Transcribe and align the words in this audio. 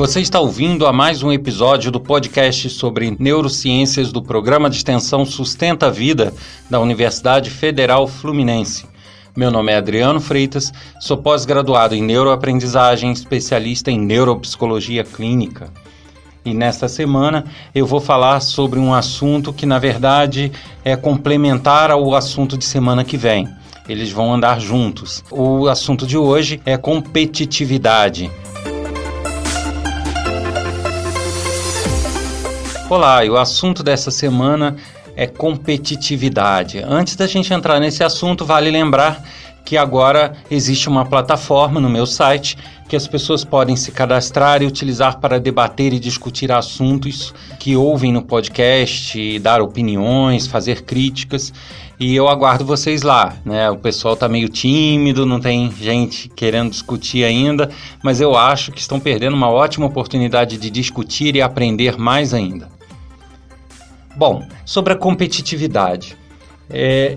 Você 0.00 0.18
está 0.22 0.40
ouvindo 0.40 0.86
a 0.86 0.94
mais 0.94 1.22
um 1.22 1.30
episódio 1.30 1.90
do 1.90 2.00
podcast 2.00 2.70
sobre 2.70 3.14
neurociências 3.18 4.10
do 4.10 4.22
programa 4.22 4.70
de 4.70 4.76
extensão 4.76 5.26
Sustenta 5.26 5.88
a 5.88 5.90
Vida 5.90 6.32
da 6.70 6.80
Universidade 6.80 7.50
Federal 7.50 8.08
Fluminense. 8.08 8.86
Meu 9.36 9.50
nome 9.50 9.72
é 9.72 9.76
Adriano 9.76 10.18
Freitas, 10.18 10.72
sou 10.98 11.18
pós-graduado 11.18 11.94
em 11.94 12.02
neuroaprendizagem, 12.02 13.12
especialista 13.12 13.90
em 13.90 14.00
neuropsicologia 14.00 15.04
clínica. 15.04 15.70
E 16.46 16.54
nesta 16.54 16.88
semana 16.88 17.44
eu 17.74 17.84
vou 17.84 18.00
falar 18.00 18.40
sobre 18.40 18.78
um 18.78 18.94
assunto 18.94 19.52
que, 19.52 19.66
na 19.66 19.78
verdade, 19.78 20.50
é 20.82 20.96
complementar 20.96 21.90
ao 21.90 22.14
assunto 22.14 22.56
de 22.56 22.64
semana 22.64 23.04
que 23.04 23.18
vem. 23.18 23.46
Eles 23.86 24.10
vão 24.10 24.32
andar 24.32 24.62
juntos. 24.62 25.22
O 25.30 25.68
assunto 25.68 26.06
de 26.06 26.16
hoje 26.16 26.58
é 26.64 26.78
competitividade. 26.78 28.30
Olá, 32.90 33.24
e 33.24 33.30
o 33.30 33.36
assunto 33.36 33.84
dessa 33.84 34.10
semana 34.10 34.74
é 35.14 35.24
competitividade. 35.24 36.82
Antes 36.84 37.14
da 37.14 37.24
gente 37.24 37.54
entrar 37.54 37.78
nesse 37.78 38.02
assunto, 38.02 38.44
vale 38.44 38.68
lembrar 38.68 39.24
que 39.64 39.76
agora 39.76 40.32
existe 40.50 40.88
uma 40.88 41.04
plataforma 41.04 41.78
no 41.78 41.88
meu 41.88 42.04
site 42.04 42.58
que 42.88 42.96
as 42.96 43.06
pessoas 43.06 43.44
podem 43.44 43.76
se 43.76 43.92
cadastrar 43.92 44.60
e 44.60 44.66
utilizar 44.66 45.20
para 45.20 45.38
debater 45.38 45.92
e 45.92 46.00
discutir 46.00 46.50
assuntos 46.50 47.32
que 47.60 47.76
ouvem 47.76 48.12
no 48.12 48.22
podcast, 48.22 49.38
dar 49.38 49.62
opiniões, 49.62 50.48
fazer 50.48 50.82
críticas. 50.82 51.52
E 52.00 52.16
eu 52.16 52.26
aguardo 52.26 52.64
vocês 52.64 53.02
lá, 53.02 53.36
né? 53.44 53.70
O 53.70 53.76
pessoal 53.76 54.16
tá 54.16 54.28
meio 54.28 54.48
tímido, 54.48 55.24
não 55.24 55.38
tem 55.38 55.70
gente 55.70 56.28
querendo 56.28 56.70
discutir 56.70 57.22
ainda, 57.22 57.70
mas 58.02 58.20
eu 58.20 58.36
acho 58.36 58.72
que 58.72 58.80
estão 58.80 58.98
perdendo 58.98 59.36
uma 59.36 59.48
ótima 59.48 59.86
oportunidade 59.86 60.58
de 60.58 60.68
discutir 60.68 61.36
e 61.36 61.40
aprender 61.40 61.96
mais 61.96 62.34
ainda. 62.34 62.79
Bom, 64.20 64.46
sobre 64.66 64.92
a 64.92 64.96
competitividade. 64.96 66.14
É, 66.68 67.16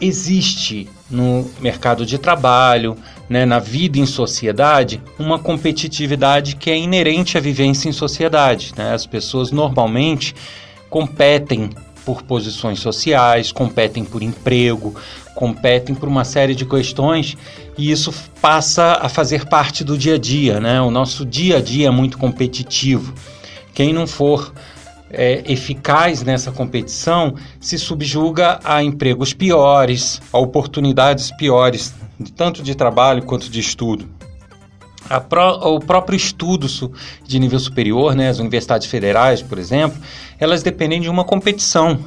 existe 0.00 0.88
no 1.10 1.50
mercado 1.60 2.06
de 2.06 2.18
trabalho, 2.18 2.96
né, 3.28 3.44
na 3.44 3.58
vida 3.58 3.98
em 3.98 4.06
sociedade, 4.06 5.02
uma 5.18 5.40
competitividade 5.40 6.54
que 6.54 6.70
é 6.70 6.78
inerente 6.78 7.36
à 7.36 7.40
vivência 7.40 7.88
em 7.88 7.92
sociedade. 7.92 8.72
Né? 8.76 8.92
As 8.92 9.04
pessoas 9.04 9.50
normalmente 9.50 10.36
competem 10.88 11.70
por 12.04 12.22
posições 12.22 12.78
sociais, 12.78 13.50
competem 13.50 14.04
por 14.04 14.22
emprego, 14.22 14.94
competem 15.34 15.96
por 15.96 16.08
uma 16.08 16.24
série 16.24 16.54
de 16.54 16.64
questões 16.64 17.36
e 17.76 17.90
isso 17.90 18.14
passa 18.40 19.00
a 19.02 19.08
fazer 19.08 19.46
parte 19.46 19.82
do 19.82 19.98
dia 19.98 20.14
a 20.14 20.18
dia. 20.18 20.60
Né? 20.60 20.80
O 20.80 20.92
nosso 20.92 21.26
dia 21.26 21.56
a 21.56 21.60
dia 21.60 21.88
é 21.88 21.90
muito 21.90 22.16
competitivo. 22.16 23.12
Quem 23.74 23.92
não 23.92 24.06
for 24.06 24.54
é, 25.10 25.42
eficaz 25.46 26.22
nessa 26.22 26.50
competição 26.50 27.34
se 27.60 27.78
subjuga 27.78 28.58
a 28.64 28.82
empregos 28.82 29.32
piores, 29.32 30.20
a 30.32 30.38
oportunidades 30.38 31.30
piores, 31.36 31.94
tanto 32.34 32.62
de 32.62 32.74
trabalho 32.74 33.22
quanto 33.22 33.50
de 33.50 33.60
estudo. 33.60 34.08
O 35.62 35.78
próprio 35.78 36.16
estudo 36.16 36.66
de 37.24 37.38
nível 37.38 37.60
superior, 37.60 38.16
né, 38.16 38.28
as 38.28 38.40
universidades 38.40 38.88
federais, 38.88 39.40
por 39.40 39.56
exemplo, 39.56 39.96
elas 40.38 40.64
dependem 40.64 41.00
de 41.00 41.08
uma 41.08 41.24
competição, 41.24 42.04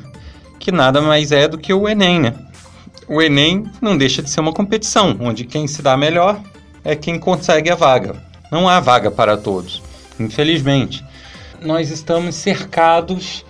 que 0.60 0.70
nada 0.70 1.02
mais 1.02 1.32
é 1.32 1.48
do 1.48 1.58
que 1.58 1.74
o 1.74 1.88
Enem. 1.88 2.20
Né? 2.20 2.34
O 3.08 3.22
Enem 3.22 3.64
não 3.82 3.98
deixa 3.98 4.22
de 4.22 4.30
ser 4.30 4.42
uma 4.42 4.52
competição, 4.52 5.16
onde 5.22 5.46
quem 5.46 5.66
se 5.66 5.82
dá 5.82 5.96
melhor 5.96 6.42
é 6.84 6.94
quem 6.94 7.18
consegue 7.18 7.70
a 7.70 7.76
vaga. 7.76 8.22
Não 8.52 8.68
há 8.68 8.82
vaga 8.82 9.10
para 9.10 9.38
todos, 9.38 9.82
infelizmente 10.20 11.02
nós 11.62 11.90
estamos 11.90 12.36
cercados 12.36 13.46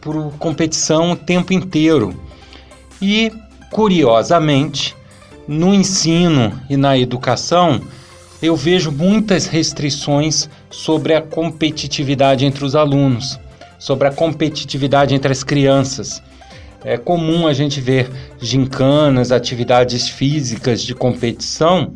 por 0.00 0.32
competição 0.38 1.12
o 1.12 1.16
tempo 1.16 1.52
inteiro. 1.52 2.14
E, 3.00 3.32
curiosamente, 3.70 4.94
no 5.46 5.74
ensino 5.74 6.52
e 6.68 6.76
na 6.76 6.96
educação, 6.96 7.80
eu 8.42 8.54
vejo 8.54 8.92
muitas 8.92 9.46
restrições 9.46 10.48
sobre 10.70 11.14
a 11.14 11.22
competitividade 11.22 12.44
entre 12.44 12.64
os 12.64 12.76
alunos, 12.76 13.38
sobre 13.78 14.08
a 14.08 14.12
competitividade 14.12 15.14
entre 15.14 15.32
as 15.32 15.42
crianças. 15.42 16.22
É 16.84 16.96
comum 16.96 17.46
a 17.46 17.52
gente 17.52 17.80
ver 17.80 18.10
gincanas, 18.40 19.32
atividades 19.32 20.08
físicas 20.08 20.82
de 20.82 20.94
competição, 20.94 21.92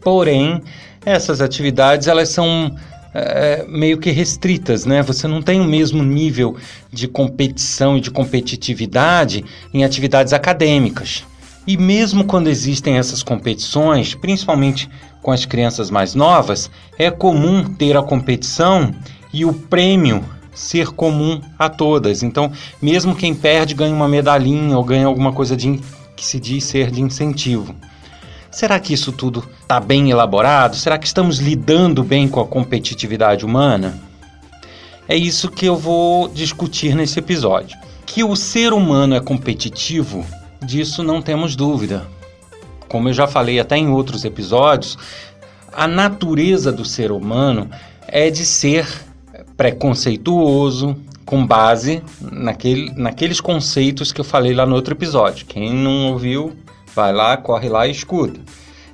porém, 0.00 0.62
essas 1.04 1.40
atividades 1.40 2.06
elas 2.06 2.28
são 2.28 2.74
é, 3.14 3.64
meio 3.68 3.98
que 3.98 4.10
restritas, 4.10 4.84
né? 4.84 5.02
Você 5.02 5.28
não 5.28 5.42
tem 5.42 5.60
o 5.60 5.64
mesmo 5.64 6.02
nível 6.02 6.56
de 6.90 7.06
competição 7.06 7.96
e 7.96 8.00
de 8.00 8.10
competitividade 8.10 9.44
em 9.72 9.84
atividades 9.84 10.32
acadêmicas. 10.32 11.24
E 11.66 11.76
mesmo 11.76 12.24
quando 12.24 12.48
existem 12.48 12.98
essas 12.98 13.22
competições, 13.22 14.14
principalmente 14.14 14.88
com 15.20 15.30
as 15.30 15.44
crianças 15.44 15.90
mais 15.90 16.14
novas, 16.14 16.70
é 16.98 17.10
comum 17.10 17.64
ter 17.64 17.96
a 17.96 18.02
competição 18.02 18.92
e 19.32 19.44
o 19.44 19.52
prêmio 19.52 20.24
ser 20.52 20.88
comum 20.88 21.40
a 21.58 21.68
todas. 21.68 22.22
Então, 22.22 22.50
mesmo 22.80 23.14
quem 23.14 23.34
perde 23.34 23.74
ganha 23.74 23.94
uma 23.94 24.08
medalhinha 24.08 24.76
ou 24.76 24.84
ganha 24.84 25.06
alguma 25.06 25.32
coisa 25.32 25.56
de, 25.56 25.80
que 26.16 26.24
se 26.24 26.40
diz 26.40 26.64
ser 26.64 26.90
de 26.90 27.00
incentivo. 27.00 27.74
Será 28.52 28.78
que 28.78 28.92
isso 28.92 29.10
tudo 29.10 29.48
está 29.62 29.80
bem 29.80 30.10
elaborado? 30.10 30.76
Será 30.76 30.98
que 30.98 31.06
estamos 31.06 31.38
lidando 31.38 32.04
bem 32.04 32.28
com 32.28 32.38
a 32.38 32.46
competitividade 32.46 33.46
humana? 33.46 33.98
É 35.08 35.16
isso 35.16 35.50
que 35.50 35.64
eu 35.64 35.74
vou 35.74 36.28
discutir 36.28 36.94
nesse 36.94 37.18
episódio. 37.18 37.78
Que 38.04 38.22
o 38.22 38.36
ser 38.36 38.74
humano 38.74 39.14
é 39.14 39.20
competitivo, 39.20 40.24
disso 40.62 41.02
não 41.02 41.22
temos 41.22 41.56
dúvida. 41.56 42.06
Como 42.88 43.08
eu 43.08 43.14
já 43.14 43.26
falei 43.26 43.58
até 43.58 43.78
em 43.78 43.88
outros 43.88 44.22
episódios, 44.22 44.98
a 45.72 45.88
natureza 45.88 46.70
do 46.70 46.84
ser 46.84 47.10
humano 47.10 47.70
é 48.06 48.28
de 48.28 48.44
ser 48.44 48.86
preconceituoso, 49.56 50.94
com 51.24 51.46
base 51.46 52.02
naquele, 52.20 52.92
naqueles 52.94 53.40
conceitos 53.40 54.12
que 54.12 54.20
eu 54.20 54.24
falei 54.24 54.52
lá 54.52 54.66
no 54.66 54.74
outro 54.74 54.92
episódio. 54.92 55.46
Quem 55.46 55.72
não 55.72 56.12
ouviu, 56.12 56.54
Vai 56.94 57.12
lá, 57.12 57.36
corre 57.36 57.68
lá 57.68 57.86
e 57.86 57.90
escuta. 57.90 58.40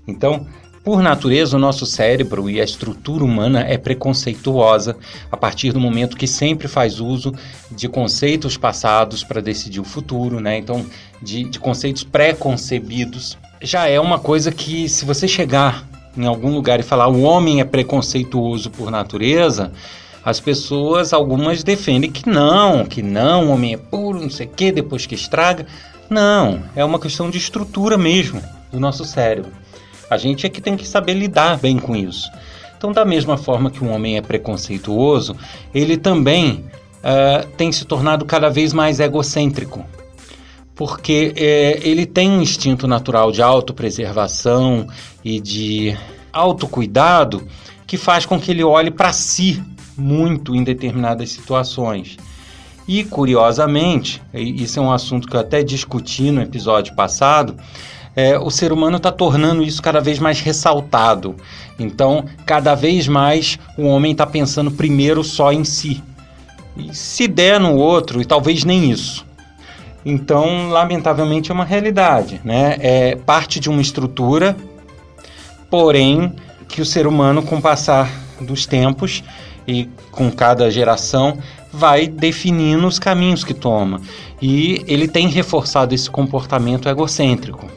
Então, 0.07 0.47
por 0.89 1.03
natureza, 1.03 1.57
o 1.57 1.61
nosso 1.61 1.85
cérebro 1.85 2.49
e 2.49 2.61
a 2.61 2.65
estrutura 2.65 3.23
humana 3.23 3.61
é 3.61 3.77
preconceituosa 3.77 4.97
a 5.31 5.37
partir 5.37 5.71
do 5.71 5.79
momento 5.79 6.17
que 6.17 6.27
sempre 6.27 6.67
faz 6.67 6.99
uso 6.99 7.35
de 7.71 7.89
conceitos 7.89 8.57
passados 8.57 9.23
para 9.23 9.43
decidir 9.43 9.81
o 9.81 9.85
futuro, 9.85 10.41
né? 10.41 10.57
Então, 10.57 10.87
de, 11.21 11.45
de 11.45 11.59
conceitos 11.59 12.05
pré-concebidos. 12.05 13.37
Já 13.61 13.87
é 13.87 14.01
uma 14.01 14.19
coisa 14.19 14.51
que, 14.51 14.89
se 14.89 15.05
você 15.05 15.29
chegar 15.29 15.87
em 16.17 16.25
algum 16.25 16.55
lugar 16.55 16.81
e 16.81 16.83
falar 16.83 17.09
o 17.09 17.21
homem 17.21 17.61
é 17.61 17.65
preconceituoso 17.65 18.71
por 18.71 18.91
natureza, 18.91 19.73
as 20.25 20.41
pessoas, 20.41 21.13
algumas 21.13 21.63
defendem 21.63 22.11
que 22.11 22.29
não, 22.29 22.85
que 22.85 23.03
não, 23.03 23.49
o 23.49 23.51
homem 23.51 23.75
é 23.75 23.77
puro, 23.77 24.21
não 24.21 24.31
sei 24.31 24.47
o 24.47 24.51
quê, 24.51 24.73
depois 24.73 25.07
que 25.07 25.15
estraga. 25.15 25.67
Não, 26.11 26.63
é 26.75 26.85
uma 26.85 26.99
questão 26.99 27.31
de 27.31 27.39
estrutura 27.39 27.99
mesmo 27.99 28.43
do 28.73 28.81
nosso 28.81 29.05
cérebro. 29.05 29.53
A 30.11 30.17
gente 30.17 30.47
é 30.47 30.49
que 30.49 30.61
tem 30.61 30.77
que 30.77 30.89
saber 30.89 31.15
lidar 31.15 31.59
bem 31.59 31.79
com 31.79 31.95
isso. 31.95 32.31
Então, 32.77 32.93
da 32.93 33.05
mesma 33.05 33.37
forma 33.37 33.71
que 33.71 33.85
um 33.85 33.93
homem 33.93 34.17
é 34.17 34.23
preconceituoso, 34.23 35.37
ele 35.75 35.97
também 35.97 36.65
uh, 36.99 37.47
tem 37.57 37.73
se 37.73 37.85
tornado 37.85 38.25
cada 38.25 38.49
vez 38.49 38.73
mais 38.73 39.01
egocêntrico. 39.01 39.85
Porque 40.75 41.35
é, 41.37 41.81
ele 41.83 42.07
tem 42.07 42.31
um 42.31 42.41
instinto 42.41 42.87
natural 42.87 43.33
de 43.33 43.43
autopreservação 43.43 44.87
e 45.25 45.41
de 45.41 45.97
autocuidado 46.33 47.47
que 47.85 47.97
faz 47.97 48.25
com 48.25 48.39
que 48.39 48.53
ele 48.53 48.63
olhe 48.63 48.91
para 48.91 49.13
si 49.13 49.61
muito 49.97 50.55
em 50.55 50.63
determinadas 50.63 51.33
situações. 51.33 52.17
E, 52.89 53.05
curiosamente, 53.05 54.23
isso 54.33 54.81
é 54.81 54.83
um 54.83 54.91
assunto 54.91 55.29
que 55.29 55.37
eu 55.37 55.41
até 55.41 55.63
discuti 55.63 56.31
no 56.31 56.41
episódio 56.41 56.95
passado, 56.95 57.55
é, 58.17 58.39
o 58.39 58.51
ser 58.51 58.73
humano 58.73 58.97
está 58.97 59.13
tornando 59.13 59.63
isso 59.63 59.83
cada 59.83 60.01
vez 60.01 60.19
mais 60.19 60.41
ressaltado. 60.41 61.37
Então, 61.79 62.25
cada 62.47 62.75
vez 62.75 63.07
mais 63.07 63.59
o 63.77 63.85
homem 63.85 64.13
está 64.13 64.27
pensando 64.27 64.71
primeiro 64.71 65.23
só 65.23 65.53
em 65.53 65.65
si. 65.65 66.03
E 66.79 66.95
se 66.95 67.29
der 67.29 67.61
no 67.61 67.77
outro, 67.77 68.23
e 68.23 68.25
talvez 68.25 68.65
nem 68.65 68.91
isso. 68.91 69.27
Então, 70.03 70.71
lamentavelmente, 70.71 71.51
é 71.51 71.55
uma 71.55 71.67
realidade. 71.67 72.41
Né? 72.43 72.79
É 72.81 73.17
parte 73.17 73.61
de 73.61 73.69
uma 73.69 73.83
estrutura, 73.83 74.57
porém, 75.69 76.33
que 76.67 76.81
o 76.81 76.87
ser 76.87 77.07
humano, 77.07 77.43
com 77.43 77.57
o 77.57 77.63
passar 77.63 78.11
dos 78.41 78.65
tempos 78.65 79.23
e 79.67 79.87
com 80.11 80.31
cada 80.31 80.71
geração, 80.71 81.37
vai 81.73 82.07
definindo 82.07 82.87
os 82.87 82.99
caminhos 82.99 83.45
que 83.45 83.55
toma. 83.55 84.01
E 84.41 84.83
ele 84.87 85.09
tem 85.09 85.29
reforçado 85.29 85.95
esse 85.95 86.11
comportamento 86.11 86.89
egocêntrico. 86.89 87.69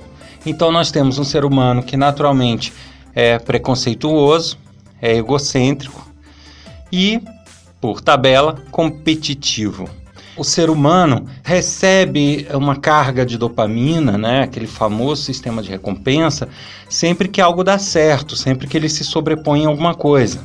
Então 0.46 0.72
nós 0.72 0.92
temos 0.92 1.20
um 1.20 1.24
ser 1.24 1.46
humano 1.46 1.84
que 1.84 1.98
naturalmente 1.98 2.74
é 3.14 3.38
preconceituoso, 3.38 4.58
é 5.02 5.16
egocêntrico 5.16 6.08
e, 6.92 7.22
por 7.80 8.02
tabela, 8.02 8.56
competitivo. 8.72 9.90
O 10.38 10.44
ser 10.44 10.70
humano 10.70 11.26
recebe 11.44 12.48
uma 12.54 12.76
carga 12.76 13.26
de 13.26 13.38
dopamina, 13.38 14.18
né, 14.18 14.44
aquele 14.44 14.66
famoso 14.66 15.24
sistema 15.24 15.62
de 15.62 15.70
recompensa, 15.70 16.48
sempre 16.90 17.28
que 17.28 17.42
algo 17.42 17.64
dá 17.64 17.78
certo, 17.78 18.36
sempre 18.36 18.68
que 18.68 18.78
ele 18.78 18.88
se 18.88 19.04
sobrepõe 19.04 19.64
em 19.64 19.66
alguma 19.66 19.94
coisa. 19.94 20.42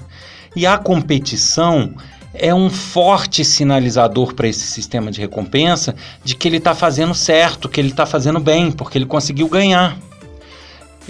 E 0.57 0.67
a 0.67 0.77
competição 0.77 1.95
é 2.38 2.55
um 2.55 2.71
forte 2.71 3.44
sinalizador 3.44 4.35
para 4.35 4.49
esse 4.49 4.67
sistema 4.67 5.11
de 5.11 5.21
recompensa 5.21 5.94
de 6.25 6.35
que 6.35 6.49
ele 6.49 6.59
está 6.59 6.75
fazendo 6.75 7.15
certo, 7.15 7.69
que 7.69 7.81
ele 7.81 7.91
está 7.91 8.06
fazendo 8.06 8.41
bem, 8.41 8.71
porque 8.71 8.99
ele 8.99 9.06
conseguiu 9.06 9.49
ganhar. 9.49 9.97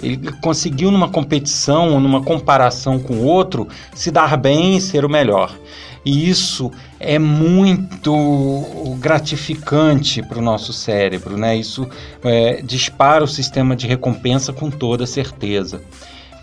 Ele 0.01 0.31
conseguiu, 0.41 0.91
numa 0.91 1.09
competição 1.09 1.93
ou 1.93 1.99
numa 1.99 2.21
comparação 2.21 2.99
com 2.99 3.15
o 3.15 3.25
outro, 3.25 3.67
se 3.95 4.11
dar 4.11 4.37
bem 4.37 4.77
e 4.77 4.81
ser 4.81 5.03
o 5.03 5.09
melhor. 5.09 5.55
E 6.05 6.29
isso 6.29 6.71
é 6.99 7.19
muito 7.19 8.15
gratificante 8.99 10.21
para 10.21 10.39
o 10.39 10.41
nosso 10.41 10.71
cérebro, 10.71 11.35
né? 11.37 11.57
Isso 11.57 11.87
é, 12.23 12.61
dispara 12.61 13.23
o 13.23 13.27
sistema 13.27 13.75
de 13.75 13.87
recompensa 13.87 14.53
com 14.53 14.69
toda 14.69 15.05
certeza. 15.05 15.81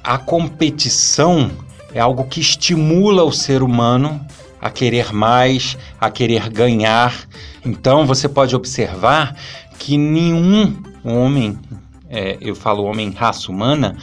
A 0.03 0.19
competição 0.19 1.51
é 1.95 2.01
algo 2.01 2.25
que 2.25 2.41
estimula 2.41 3.23
o 3.23 3.33
ser 3.33 3.63
humano 3.63 4.21
a 4.65 4.71
querer 4.71 5.13
mais, 5.13 5.77
a 6.01 6.11
querer 6.11 6.49
ganhar. 6.49 7.29
Então 7.63 8.07
você 8.07 8.27
pode 8.27 8.57
observar 8.57 9.37
que 9.79 9.99
nenhum 9.99 10.75
homem, 11.05 11.59
é, 12.09 12.39
eu 12.41 12.55
falo 12.55 12.85
homem 12.85 13.11
raça 13.11 13.53
humana, 13.53 13.95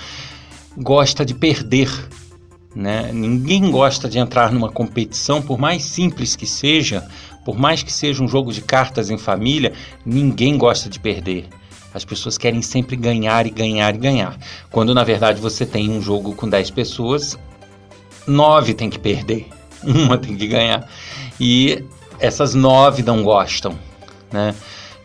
gosta 0.78 1.26
de 1.26 1.34
perder. 1.34 1.90
Né? 2.76 3.10
Ninguém 3.12 3.72
gosta 3.72 4.08
de 4.08 4.20
entrar 4.20 4.52
numa 4.52 4.70
competição, 4.70 5.42
por 5.42 5.58
mais 5.58 5.82
simples 5.82 6.36
que 6.36 6.46
seja, 6.46 7.10
por 7.44 7.58
mais 7.58 7.82
que 7.82 7.92
seja 7.92 8.24
um 8.24 8.28
jogo 8.28 8.54
de 8.54 8.62
cartas 8.62 9.10
em 9.10 9.18
família, 9.18 9.74
ninguém 10.06 10.60
gosta 10.60 10.88
de 10.88 11.00
perder. 11.00 11.48
As 11.92 12.06
pessoas 12.06 12.38
querem 12.38 12.62
sempre 12.62 12.96
ganhar 12.96 13.48
e 13.48 13.50
ganhar 13.50 13.96
e 13.96 13.98
ganhar. 13.98 14.38
Quando 14.70 14.94
na 14.94 15.04
verdade 15.04 15.42
você 15.42 15.66
tem 15.66 15.90
um 15.90 16.00
jogo 16.00 16.36
com 16.36 16.48
10 16.48 16.70
pessoas, 16.70 17.36
9 18.28 18.76
tem 18.76 18.92
que 18.92 19.00
perder 19.00 19.50
uma 19.86 20.18
tem 20.18 20.36
que 20.36 20.48
ganhar. 20.48 20.88
E 21.40 21.84
essas 22.20 22.54
nove 22.54 23.04
não 23.04 23.24
gostam, 23.24 23.78
né? 24.32 24.54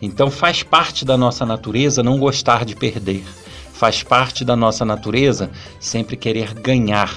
Então 0.00 0.30
faz 0.30 0.62
parte 0.62 1.04
da 1.04 1.16
nossa 1.16 1.46
natureza 1.46 2.02
não 2.02 2.18
gostar 2.18 2.64
de 2.64 2.76
perder. 2.76 3.24
Faz 3.72 4.02
parte 4.02 4.44
da 4.44 4.56
nossa 4.56 4.84
natureza 4.84 5.50
sempre 5.80 6.16
querer 6.16 6.54
ganhar. 6.54 7.14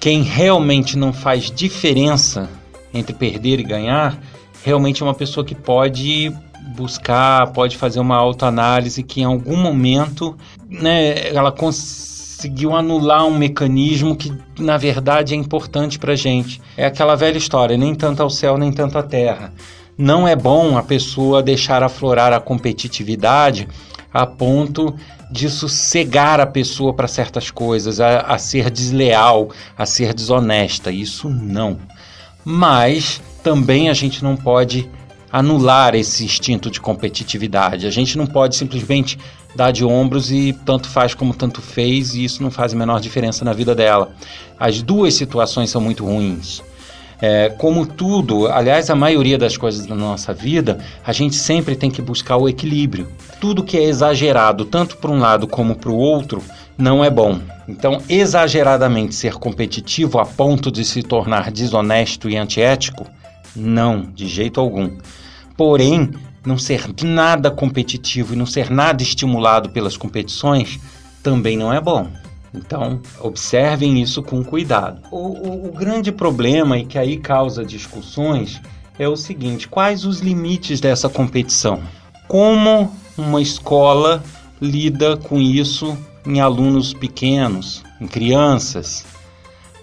Quem 0.00 0.22
realmente 0.22 0.98
não 0.98 1.12
faz 1.12 1.50
diferença 1.50 2.48
entre 2.92 3.14
perder 3.14 3.60
e 3.60 3.64
ganhar, 3.64 4.18
realmente 4.62 5.02
é 5.02 5.06
uma 5.06 5.14
pessoa 5.14 5.44
que 5.44 5.54
pode 5.54 6.32
buscar, 6.76 7.52
pode 7.52 7.76
fazer 7.76 8.00
uma 8.00 8.16
autoanálise 8.16 9.02
que 9.02 9.20
em 9.20 9.24
algum 9.24 9.56
momento, 9.56 10.36
né, 10.68 11.28
ela 11.28 11.52
consegue 11.52 12.23
conseguiu 12.44 12.74
anular 12.74 13.24
um 13.24 13.36
mecanismo 13.36 14.14
que, 14.14 14.30
na 14.58 14.76
verdade, 14.76 15.32
é 15.32 15.36
importante 15.36 15.98
para 15.98 16.14
gente. 16.14 16.60
É 16.76 16.84
aquela 16.84 17.14
velha 17.14 17.38
história: 17.38 17.76
nem 17.76 17.94
tanto 17.94 18.22
ao 18.22 18.28
céu, 18.28 18.58
nem 18.58 18.70
tanto 18.70 18.98
à 18.98 19.02
terra. 19.02 19.52
Não 19.96 20.28
é 20.28 20.36
bom 20.36 20.76
a 20.76 20.82
pessoa 20.82 21.42
deixar 21.42 21.82
aflorar 21.82 22.32
a 22.32 22.40
competitividade 22.40 23.66
a 24.12 24.26
ponto 24.26 24.94
disso 25.30 25.68
cegar 25.68 26.38
a 26.38 26.46
pessoa 26.46 26.92
para 26.92 27.08
certas 27.08 27.50
coisas, 27.50 27.98
a, 27.98 28.20
a 28.20 28.38
ser 28.38 28.70
desleal, 28.70 29.48
a 29.76 29.86
ser 29.86 30.12
desonesta. 30.12 30.92
Isso 30.92 31.30
não. 31.30 31.78
Mas 32.44 33.22
também 33.42 33.88
a 33.88 33.94
gente 33.94 34.22
não 34.22 34.36
pode 34.36 34.88
anular 35.32 35.94
esse 35.94 36.24
instinto 36.24 36.70
de 36.70 36.80
competitividade. 36.80 37.86
A 37.86 37.90
gente 37.90 38.18
não 38.18 38.26
pode 38.26 38.54
simplesmente 38.54 39.18
dar 39.54 39.70
de 39.70 39.84
ombros 39.84 40.30
e 40.30 40.52
tanto 40.64 40.88
faz 40.88 41.14
como 41.14 41.34
tanto 41.34 41.62
fez, 41.62 42.14
e 42.14 42.24
isso 42.24 42.42
não 42.42 42.50
faz 42.50 42.72
a 42.74 42.76
menor 42.76 43.00
diferença 43.00 43.44
na 43.44 43.52
vida 43.52 43.74
dela. 43.74 44.12
As 44.58 44.82
duas 44.82 45.14
situações 45.14 45.70
são 45.70 45.80
muito 45.80 46.04
ruins. 46.04 46.62
É, 47.20 47.48
como 47.48 47.86
tudo, 47.86 48.48
aliás, 48.48 48.90
a 48.90 48.94
maioria 48.94 49.38
das 49.38 49.56
coisas 49.56 49.86
da 49.86 49.94
nossa 49.94 50.34
vida, 50.34 50.78
a 51.06 51.12
gente 51.12 51.36
sempre 51.36 51.76
tem 51.76 51.90
que 51.90 52.02
buscar 52.02 52.36
o 52.36 52.48
equilíbrio. 52.48 53.08
Tudo 53.40 53.64
que 53.64 53.78
é 53.78 53.84
exagerado, 53.84 54.64
tanto 54.64 54.96
para 54.96 55.10
um 55.10 55.18
lado 55.18 55.46
como 55.46 55.76
para 55.76 55.90
o 55.90 55.96
outro, 55.96 56.42
não 56.76 57.04
é 57.04 57.08
bom. 57.08 57.40
Então, 57.68 58.02
exageradamente 58.08 59.14
ser 59.14 59.34
competitivo 59.34 60.18
a 60.18 60.26
ponto 60.26 60.70
de 60.70 60.84
se 60.84 61.02
tornar 61.02 61.50
desonesto 61.50 62.28
e 62.28 62.36
antiético, 62.36 63.06
não, 63.54 64.02
de 64.14 64.26
jeito 64.26 64.60
algum. 64.60 64.90
Porém, 65.56 66.10
não 66.44 66.58
ser 66.58 66.90
nada 67.02 67.50
competitivo 67.50 68.34
e 68.34 68.36
não 68.36 68.46
ser 68.46 68.70
nada 68.70 69.02
estimulado 69.02 69.70
pelas 69.70 69.96
competições 69.96 70.78
também 71.22 71.56
não 71.56 71.72
é 71.72 71.80
bom. 71.80 72.08
Então, 72.54 73.00
observem 73.20 74.00
isso 74.00 74.22
com 74.22 74.44
cuidado. 74.44 75.00
O, 75.10 75.16
o, 75.16 75.68
o, 75.68 75.72
grande 75.72 76.12
problema 76.12 76.78
e 76.78 76.84
que 76.84 76.96
aí 76.96 77.16
causa 77.16 77.64
discussões 77.64 78.60
é 78.96 79.08
o 79.08 79.16
seguinte: 79.16 79.66
quais 79.66 80.04
os 80.04 80.20
limites 80.20 80.80
dessa 80.80 81.08
competição? 81.08 81.82
Como 82.28 82.92
uma 83.18 83.42
escola 83.42 84.22
lida 84.60 85.16
com 85.16 85.40
isso 85.40 85.98
em 86.24 86.40
alunos 86.40 86.94
pequenos, 86.94 87.82
em 88.00 88.06
crianças? 88.06 89.04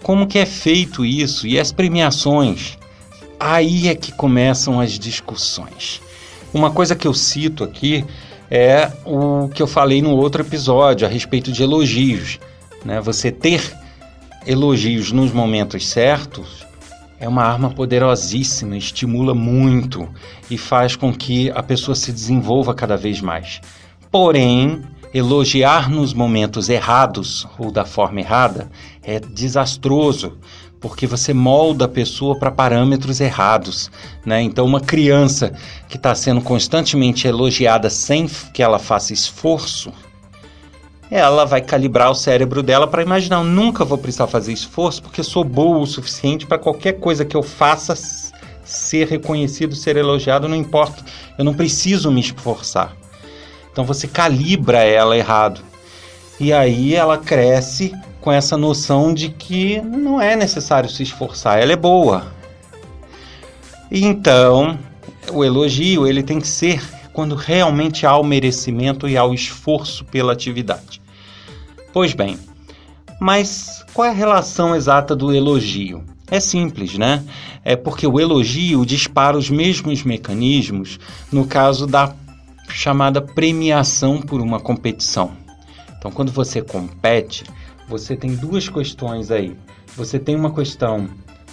Como 0.01 0.25
que 0.25 0.39
é 0.39 0.45
feito 0.45 1.03
isso? 1.03 1.45
E 1.45 1.59
as 1.59 1.73
premiações? 1.73 2.77
Aí 3.37 3.89
é 3.89 3.95
que 3.95 4.13
começam 4.13 4.79
as 4.79 4.97
discussões. 4.97 6.01
Uma 6.53 6.71
coisa 6.71 6.95
que 6.95 7.07
eu 7.07 7.13
cito 7.13 7.63
aqui 7.63 8.05
é 8.49 8.91
o 9.05 9.47
que 9.47 9.61
eu 9.61 9.67
falei 9.67 10.01
no 10.01 10.11
outro 10.11 10.41
episódio 10.41 11.07
a 11.07 11.09
respeito 11.09 11.51
de 11.51 11.63
elogios. 11.63 12.39
Né? 12.83 12.99
Você 12.99 13.31
ter 13.31 13.73
elogios 14.45 15.11
nos 15.11 15.31
momentos 15.31 15.87
certos 15.87 16.65
é 17.19 17.27
uma 17.27 17.43
arma 17.43 17.69
poderosíssima, 17.69 18.75
estimula 18.75 19.33
muito 19.33 20.09
e 20.49 20.57
faz 20.57 20.95
com 20.95 21.13
que 21.13 21.51
a 21.51 21.61
pessoa 21.61 21.95
se 21.95 22.11
desenvolva 22.11 22.73
cada 22.73 22.97
vez 22.97 23.21
mais. 23.21 23.61
Porém, 24.09 24.81
elogiar 25.13 25.89
nos 25.89 26.13
momentos 26.13 26.67
errados 26.67 27.47
ou 27.59 27.71
da 27.71 27.85
forma 27.85 28.19
errada 28.19 28.69
é 29.03 29.19
desastroso, 29.19 30.37
porque 30.81 31.05
você 31.05 31.31
molda 31.33 31.85
a 31.85 31.87
pessoa 31.87 32.35
para 32.35 32.49
parâmetros 32.49 33.21
errados. 33.21 33.91
Né? 34.25 34.41
Então, 34.41 34.65
uma 34.65 34.81
criança 34.81 35.53
que 35.87 35.95
está 35.95 36.13
sendo 36.15 36.41
constantemente 36.41 37.27
elogiada 37.27 37.89
sem 37.89 38.27
que 38.27 38.63
ela 38.63 38.79
faça 38.79 39.13
esforço, 39.13 39.93
ela 41.09 41.45
vai 41.45 41.61
calibrar 41.61 42.09
o 42.09 42.15
cérebro 42.15 42.63
dela 42.63 42.87
para 42.87 43.03
imaginar: 43.03 43.43
nunca 43.43 43.85
vou 43.85 43.97
precisar 43.97 44.27
fazer 44.27 44.51
esforço 44.51 45.03
porque 45.03 45.21
sou 45.21 45.43
boa 45.43 45.77
o 45.77 45.85
suficiente 45.85 46.47
para 46.47 46.57
qualquer 46.57 46.93
coisa 46.93 47.23
que 47.23 47.37
eu 47.37 47.43
faça 47.43 47.93
ser 48.63 49.07
reconhecido, 49.07 49.75
ser 49.75 49.97
elogiado, 49.97 50.47
não 50.47 50.55
importa, 50.55 51.03
eu 51.37 51.43
não 51.43 51.53
preciso 51.53 52.09
me 52.09 52.21
esforçar. 52.21 52.95
Então 53.71 53.85
você 53.85 54.07
calibra 54.07 54.79
ela 54.83 55.17
errado. 55.17 55.61
E 56.41 56.51
aí 56.51 56.95
ela 56.95 57.19
cresce 57.19 57.93
com 58.19 58.31
essa 58.31 58.57
noção 58.57 59.13
de 59.13 59.29
que 59.29 59.79
não 59.79 60.19
é 60.19 60.35
necessário 60.35 60.89
se 60.89 61.03
esforçar, 61.03 61.59
ela 61.59 61.71
é 61.71 61.75
boa. 61.75 62.33
Então, 63.91 64.75
o 65.31 65.45
elogio 65.45 66.07
ele 66.07 66.23
tem 66.23 66.41
que 66.41 66.47
ser 66.47 66.81
quando 67.13 67.35
realmente 67.35 68.07
há 68.07 68.17
o 68.17 68.23
merecimento 68.23 69.07
e 69.07 69.15
há 69.15 69.23
o 69.23 69.35
esforço 69.35 70.03
pela 70.05 70.33
atividade. 70.33 70.99
Pois 71.93 72.13
bem, 72.13 72.39
mas 73.19 73.85
qual 73.93 74.07
é 74.07 74.09
a 74.09 74.13
relação 74.13 74.75
exata 74.75 75.15
do 75.15 75.31
elogio? 75.31 76.03
É 76.27 76.39
simples, 76.39 76.97
né? 76.97 77.23
É 77.63 77.75
porque 77.75 78.07
o 78.07 78.19
elogio 78.19 78.83
dispara 78.83 79.37
os 79.37 79.51
mesmos 79.51 80.01
mecanismos 80.01 80.99
no 81.31 81.45
caso 81.45 81.85
da 81.85 82.15
chamada 82.67 83.21
premiação 83.21 84.19
por 84.19 84.41
uma 84.41 84.59
competição. 84.59 85.39
Então, 86.01 86.09
quando 86.09 86.31
você 86.31 86.63
compete, 86.63 87.43
você 87.87 88.15
tem 88.15 88.33
duas 88.33 88.67
questões 88.67 89.29
aí. 89.29 89.55
Você 89.95 90.17
tem 90.17 90.35
uma 90.35 90.51
questão 90.51 91.07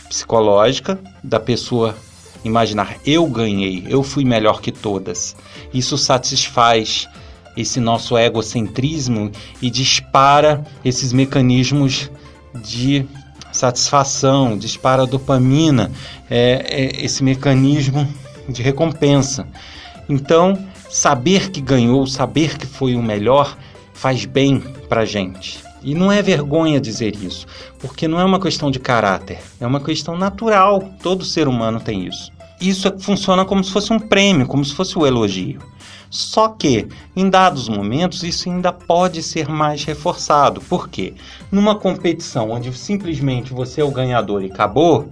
psicológica 0.08 0.98
da 1.22 1.38
pessoa 1.38 1.94
imaginar 2.42 2.96
eu 3.04 3.26
ganhei, 3.26 3.84
eu 3.86 4.02
fui 4.02 4.24
melhor 4.24 4.62
que 4.62 4.72
todas. 4.72 5.36
Isso 5.74 5.98
satisfaz 5.98 7.06
esse 7.54 7.78
nosso 7.78 8.16
egocentrismo 8.16 9.30
e 9.60 9.68
dispara 9.68 10.64
esses 10.82 11.12
mecanismos 11.12 12.10
de 12.54 13.04
satisfação, 13.52 14.56
dispara 14.56 15.02
a 15.02 15.06
dopamina, 15.06 15.90
é, 16.30 16.64
é 16.70 17.04
esse 17.04 17.22
mecanismo 17.22 18.08
de 18.48 18.62
recompensa. 18.62 19.46
Então, 20.08 20.66
saber 20.88 21.50
que 21.50 21.60
ganhou, 21.60 22.06
saber 22.06 22.56
que 22.56 22.66
foi 22.66 22.94
o 22.94 23.02
melhor, 23.02 23.58
faz 23.98 24.24
bem 24.24 24.60
para 24.88 25.04
gente. 25.04 25.58
E 25.82 25.94
não 25.94 26.10
é 26.10 26.22
vergonha 26.22 26.80
dizer 26.80 27.16
isso, 27.16 27.46
porque 27.78 28.06
não 28.06 28.20
é 28.20 28.24
uma 28.24 28.40
questão 28.40 28.70
de 28.70 28.78
caráter, 28.78 29.40
é 29.60 29.66
uma 29.66 29.80
questão 29.80 30.16
natural. 30.16 30.92
Todo 31.02 31.24
ser 31.24 31.48
humano 31.48 31.80
tem 31.80 32.06
isso. 32.06 32.32
Isso 32.60 32.88
é, 32.88 32.98
funciona 32.98 33.44
como 33.44 33.62
se 33.62 33.72
fosse 33.72 33.92
um 33.92 33.98
prêmio, 33.98 34.46
como 34.46 34.64
se 34.64 34.74
fosse 34.74 34.96
o 34.96 35.02
um 35.02 35.06
elogio. 35.06 35.60
Só 36.10 36.48
que, 36.48 36.88
em 37.14 37.28
dados 37.28 37.68
momentos, 37.68 38.22
isso 38.22 38.48
ainda 38.48 38.72
pode 38.72 39.22
ser 39.22 39.48
mais 39.48 39.84
reforçado. 39.84 40.60
Por 40.60 40.88
quê? 40.88 41.14
Numa 41.50 41.76
competição 41.76 42.50
onde 42.50 42.72
simplesmente 42.76 43.52
você 43.52 43.80
é 43.80 43.84
o 43.84 43.90
ganhador 43.90 44.42
e 44.42 44.46
acabou, 44.46 45.08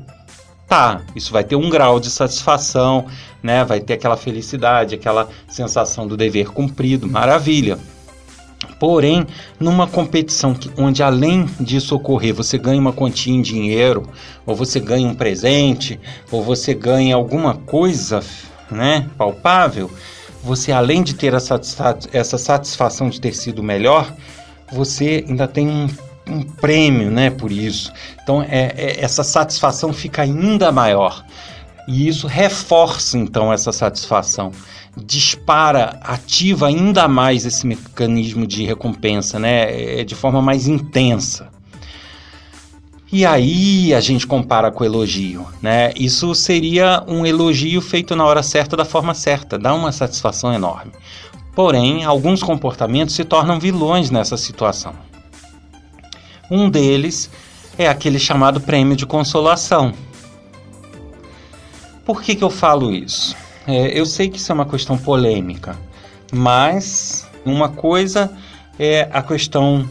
tá, 0.66 1.02
isso 1.14 1.32
vai 1.32 1.44
ter 1.44 1.54
um 1.54 1.68
grau 1.68 2.00
de 2.00 2.08
satisfação, 2.08 3.06
né? 3.42 3.64
Vai 3.64 3.80
ter 3.80 3.94
aquela 3.94 4.16
felicidade, 4.16 4.94
aquela 4.94 5.28
sensação 5.48 6.06
do 6.06 6.16
dever 6.16 6.50
cumprido, 6.50 7.06
maravilha. 7.06 7.78
Porém, 8.78 9.26
numa 9.58 9.86
competição 9.86 10.54
que, 10.54 10.70
onde 10.76 11.02
além 11.02 11.46
disso 11.60 11.94
ocorrer, 11.94 12.34
você 12.34 12.58
ganha 12.58 12.80
uma 12.80 12.92
quantia 12.92 13.32
em 13.32 13.42
dinheiro, 13.42 14.08
ou 14.44 14.54
você 14.54 14.80
ganha 14.80 15.08
um 15.08 15.14
presente, 15.14 15.98
ou 16.30 16.42
você 16.42 16.75
ganha 16.75 17.14
alguma 17.14 17.54
coisa, 17.54 18.20
né, 18.70 19.08
palpável, 19.16 19.90
você 20.42 20.72
além 20.72 21.02
de 21.02 21.14
ter 21.14 21.34
essa, 21.34 21.60
essa 22.12 22.38
satisfação 22.38 23.08
de 23.08 23.20
ter 23.20 23.34
sido 23.34 23.62
melhor, 23.62 24.12
você 24.70 25.25
ainda 25.28 25.46
tem 25.46 25.68
um, 25.68 25.88
um 26.28 26.42
prêmio, 26.42 27.10
né, 27.10 27.30
por 27.30 27.50
isso. 27.50 27.92
Então, 28.22 28.42
é, 28.42 28.72
é, 28.76 29.04
essa 29.04 29.22
satisfação 29.22 29.92
fica 29.92 30.22
ainda 30.22 30.70
maior. 30.70 31.25
E 31.86 32.08
isso 32.08 32.26
reforça 32.26 33.16
então 33.16 33.52
essa 33.52 33.70
satisfação 33.70 34.52
dispara, 34.96 35.98
ativa 36.02 36.68
ainda 36.68 37.06
mais 37.06 37.44
esse 37.44 37.66
mecanismo 37.66 38.46
de 38.46 38.64
recompensa, 38.64 39.38
né? 39.38 40.00
É 40.00 40.04
de 40.04 40.14
forma 40.14 40.40
mais 40.40 40.66
intensa. 40.66 41.48
E 43.12 43.24
aí 43.24 43.94
a 43.94 44.00
gente 44.00 44.26
compara 44.26 44.70
com 44.72 44.84
elogio, 44.84 45.46
né? 45.62 45.92
Isso 45.94 46.34
seria 46.34 47.04
um 47.06 47.24
elogio 47.24 47.80
feito 47.80 48.16
na 48.16 48.24
hora 48.24 48.42
certa, 48.42 48.76
da 48.76 48.84
forma 48.84 49.14
certa, 49.14 49.56
dá 49.58 49.72
uma 49.74 49.92
satisfação 49.92 50.52
enorme. 50.52 50.92
Porém, 51.54 52.04
alguns 52.04 52.42
comportamentos 52.42 53.14
se 53.14 53.24
tornam 53.24 53.60
vilões 53.60 54.10
nessa 54.10 54.36
situação. 54.36 54.92
Um 56.50 56.68
deles 56.68 57.30
é 57.78 57.88
aquele 57.88 58.18
chamado 58.18 58.60
prêmio 58.60 58.96
de 58.96 59.06
consolação. 59.06 59.92
Por 62.06 62.22
que, 62.22 62.36
que 62.36 62.44
eu 62.44 62.50
falo 62.50 62.94
isso? 62.94 63.36
É, 63.66 63.98
eu 63.98 64.06
sei 64.06 64.28
que 64.30 64.38
isso 64.38 64.52
é 64.52 64.54
uma 64.54 64.64
questão 64.64 64.96
polêmica, 64.96 65.76
mas 66.32 67.28
uma 67.44 67.68
coisa 67.68 68.30
é 68.78 69.08
a 69.12 69.20
questão 69.20 69.84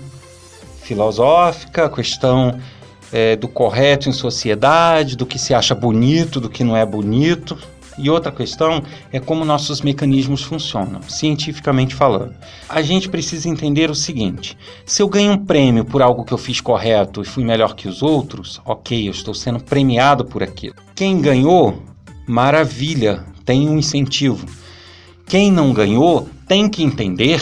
filosófica, 0.81 1.85
a 1.85 1.89
questão 1.89 2.57
é, 3.11 3.35
do 3.35 3.49
correto 3.49 4.07
em 4.07 4.13
sociedade, 4.13 5.17
do 5.17 5.25
que 5.25 5.37
se 5.37 5.53
acha 5.53 5.75
bonito, 5.75 6.39
do 6.39 6.49
que 6.49 6.63
não 6.63 6.77
é 6.77 6.85
bonito. 6.85 7.57
E 7.97 8.09
outra 8.09 8.31
questão 8.31 8.83
é 9.11 9.19
como 9.19 9.45
nossos 9.45 9.81
mecanismos 9.81 10.41
funcionam, 10.41 11.01
cientificamente 11.07 11.95
falando. 11.95 12.35
A 12.67 12.81
gente 12.81 13.09
precisa 13.09 13.49
entender 13.49 13.89
o 13.89 13.95
seguinte: 13.95 14.57
se 14.85 15.01
eu 15.01 15.07
ganho 15.07 15.33
um 15.33 15.45
prêmio 15.45 15.83
por 15.83 16.01
algo 16.01 16.23
que 16.23 16.33
eu 16.33 16.37
fiz 16.37 16.59
correto 16.61 17.21
e 17.21 17.25
fui 17.25 17.43
melhor 17.43 17.73
que 17.73 17.87
os 17.87 18.01
outros, 18.03 18.61
ok, 18.65 19.07
eu 19.07 19.11
estou 19.11 19.33
sendo 19.33 19.61
premiado 19.61 20.25
por 20.25 20.43
aquilo. 20.43 20.75
Quem 20.93 21.21
ganhou, 21.21 21.81
maravilha, 22.27 23.25
tem 23.43 23.69
um 23.69 23.77
incentivo. 23.77 24.45
Quem 25.25 25.51
não 25.51 25.73
ganhou 25.73 26.29
tem 26.47 26.69
que 26.69 26.83
entender 26.83 27.41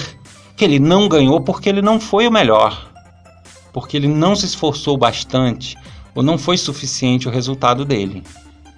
que 0.56 0.64
ele 0.64 0.80
não 0.80 1.08
ganhou 1.08 1.42
porque 1.42 1.70
ele 1.70 1.82
não 1.82 2.00
foi 2.00 2.28
o 2.28 2.32
melhor, 2.32 2.92
porque 3.72 3.98
ele 3.98 4.08
não 4.08 4.36
se 4.36 4.46
esforçou 4.46 4.98
bastante 4.98 5.76
ou 6.16 6.22
não 6.22 6.38
foi 6.38 6.58
suficiente 6.58 7.28
o 7.28 7.32
resultado 7.32 7.84
dele. 7.84 8.24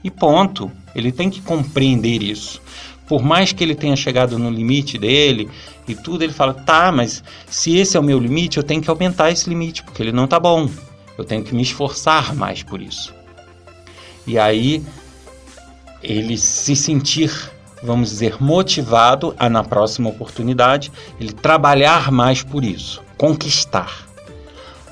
E 0.04 0.10
ponto. 0.10 0.72
Ele 0.96 1.12
tem 1.12 1.30
que 1.30 1.42
compreender 1.42 2.24
isso. 2.24 2.62
Por 3.08 3.22
mais 3.22 3.52
que 3.52 3.64
ele 3.64 3.76
tenha 3.76 3.96
chegado 3.96 4.40
no 4.40 4.50
limite 4.50 4.98
dele 4.98 5.50
e 5.88 5.94
tudo, 5.94 6.24
ele 6.24 6.32
fala: 6.32 6.54
tá, 6.54 6.92
mas 6.92 7.24
se 7.48 7.76
esse 7.76 7.98
é 7.98 8.00
o 8.00 8.04
meu 8.04 8.18
limite, 8.18 8.58
eu 8.58 8.64
tenho 8.64 8.82
que 8.82 8.90
aumentar 8.90 9.32
esse 9.32 9.50
limite, 9.50 9.84
porque 9.84 10.02
ele 10.02 10.12
não 10.12 10.28
tá 10.28 10.40
bom. 10.40 10.70
Eu 11.18 11.24
tenho 11.24 11.44
que 11.44 11.54
me 11.54 11.62
esforçar 11.62 12.34
mais 12.36 12.64
por 12.64 12.82
isso. 12.82 13.14
E 14.26 14.40
aí 14.40 14.84
ele 16.06 16.38
se 16.38 16.76
sentir, 16.76 17.32
vamos 17.82 18.10
dizer, 18.10 18.42
motivado 18.42 19.36
a 19.38 19.50
na 19.50 19.64
próxima 19.64 20.10
oportunidade 20.10 20.92
ele 21.20 21.34
trabalhar 21.34 22.12
mais 22.12 22.44
por 22.44 22.64
isso, 22.64 23.02
conquistar. 23.18 24.08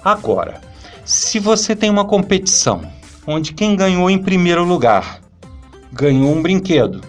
Agora, 0.04 0.60
se 1.06 1.40
você 1.40 1.76
tem 1.76 1.90
uma 1.90 2.06
competição 2.06 2.82
onde 3.26 3.54
quem 3.54 3.76
ganhou 3.76 4.10
em 4.10 4.18
primeiro 4.18 4.64
lugar 4.64 5.22
ganhou 5.92 6.36
um 6.36 6.42
brinquedo, 6.42 7.02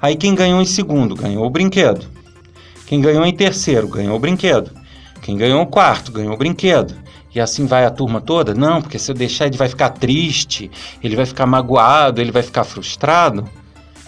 aí 0.00 0.14
quem 0.14 0.34
ganhou 0.34 0.62
em 0.62 0.66
segundo 0.66 1.14
ganhou 1.14 1.44
o 1.44 1.50
brinquedo, 1.50 2.06
quem 2.86 3.00
ganhou 3.00 3.26
em 3.26 3.34
terceiro 3.34 3.88
ganhou 3.88 4.16
o 4.16 4.20
brinquedo, 4.20 4.70
quem 5.20 5.36
ganhou 5.36 5.60
em 5.60 5.66
quarto 5.66 6.12
ganhou 6.12 6.34
o 6.34 6.38
brinquedo, 6.38 6.94
e 7.36 7.40
assim 7.40 7.66
vai 7.66 7.84
a 7.84 7.90
turma 7.90 8.18
toda? 8.18 8.54
Não, 8.54 8.80
porque 8.80 8.98
se 8.98 9.10
eu 9.10 9.14
deixar 9.14 9.46
ele 9.46 9.58
vai 9.58 9.68
ficar 9.68 9.90
triste, 9.90 10.70
ele 11.02 11.14
vai 11.14 11.26
ficar 11.26 11.44
magoado, 11.44 12.18
ele 12.18 12.32
vai 12.32 12.42
ficar 12.42 12.64
frustrado. 12.64 13.46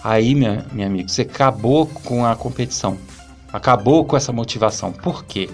Aí, 0.03 0.33
minha, 0.33 0.65
minha 0.71 0.87
amiga, 0.87 1.07
você 1.07 1.21
acabou 1.21 1.85
com 1.85 2.25
a 2.25 2.35
competição. 2.35 2.97
Acabou 3.53 4.03
com 4.03 4.17
essa 4.17 4.33
motivação. 4.33 4.91
Por 4.91 5.23
quê? 5.25 5.47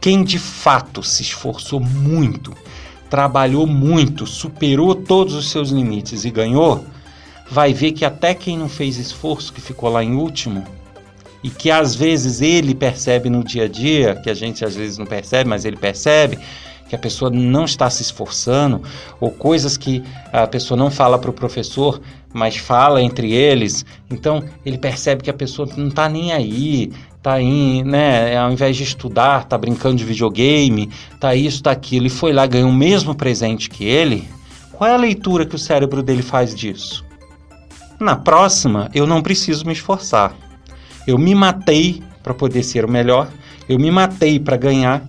Quem 0.00 0.22
de 0.22 0.38
fato 0.38 1.02
se 1.02 1.22
esforçou 1.22 1.80
muito, 1.80 2.54
trabalhou 3.10 3.66
muito, 3.66 4.24
superou 4.24 4.94
todos 4.94 5.34
os 5.34 5.50
seus 5.50 5.70
limites 5.70 6.24
e 6.24 6.30
ganhou, 6.30 6.84
vai 7.50 7.74
ver 7.74 7.90
que 7.90 8.04
até 8.04 8.34
quem 8.34 8.56
não 8.56 8.68
fez 8.68 8.98
esforço, 8.98 9.52
que 9.52 9.60
ficou 9.60 9.90
lá 9.90 10.04
em 10.04 10.14
último, 10.14 10.64
e 11.42 11.50
que 11.50 11.72
às 11.72 11.92
vezes 11.92 12.40
ele 12.40 12.72
percebe 12.72 13.28
no 13.28 13.42
dia 13.42 13.64
a 13.64 13.68
dia, 13.68 14.14
que 14.14 14.30
a 14.30 14.34
gente 14.34 14.64
às 14.64 14.76
vezes 14.76 14.96
não 14.96 15.06
percebe, 15.06 15.50
mas 15.50 15.64
ele 15.64 15.76
percebe, 15.76 16.38
que 16.88 16.94
a 16.94 16.98
pessoa 16.98 17.30
não 17.30 17.64
está 17.64 17.90
se 17.90 18.02
esforçando, 18.02 18.82
ou 19.20 19.30
coisas 19.30 19.76
que 19.76 20.02
a 20.32 20.46
pessoa 20.46 20.78
não 20.78 20.90
fala 20.90 21.18
para 21.18 21.30
o 21.30 21.32
professor, 21.32 22.00
mas 22.32 22.56
fala 22.56 23.02
entre 23.02 23.32
eles. 23.32 23.84
Então 24.10 24.42
ele 24.64 24.78
percebe 24.78 25.22
que 25.22 25.30
a 25.30 25.34
pessoa 25.34 25.68
não 25.76 25.88
está 25.88 26.08
nem 26.08 26.32
aí, 26.32 26.92
está 27.16 27.34
aí, 27.34 27.82
né? 27.82 28.36
Ao 28.36 28.52
invés 28.52 28.76
de 28.76 28.84
estudar, 28.84 29.42
está 29.42 29.58
brincando 29.58 29.96
de 29.96 30.04
videogame, 30.04 30.90
está 31.12 31.34
isso, 31.34 31.56
está 31.56 31.72
aquilo, 31.72 32.06
e 32.06 32.10
foi 32.10 32.32
lá 32.32 32.46
ganhou 32.46 32.70
o 32.70 32.74
mesmo 32.74 33.14
presente 33.14 33.68
que 33.68 33.84
ele. 33.84 34.28
Qual 34.72 34.88
é 34.88 34.94
a 34.94 34.98
leitura 34.98 35.46
que 35.46 35.54
o 35.54 35.58
cérebro 35.58 36.02
dele 36.02 36.22
faz 36.22 36.54
disso? 36.54 37.04
Na 37.98 38.14
próxima, 38.14 38.90
eu 38.94 39.06
não 39.06 39.22
preciso 39.22 39.64
me 39.64 39.72
esforçar. 39.72 40.34
Eu 41.06 41.16
me 41.16 41.34
matei 41.34 42.02
para 42.22 42.34
poder 42.34 42.62
ser 42.62 42.84
o 42.84 42.90
melhor, 42.90 43.28
eu 43.68 43.78
me 43.78 43.90
matei 43.90 44.38
para 44.38 44.56
ganhar 44.56 45.02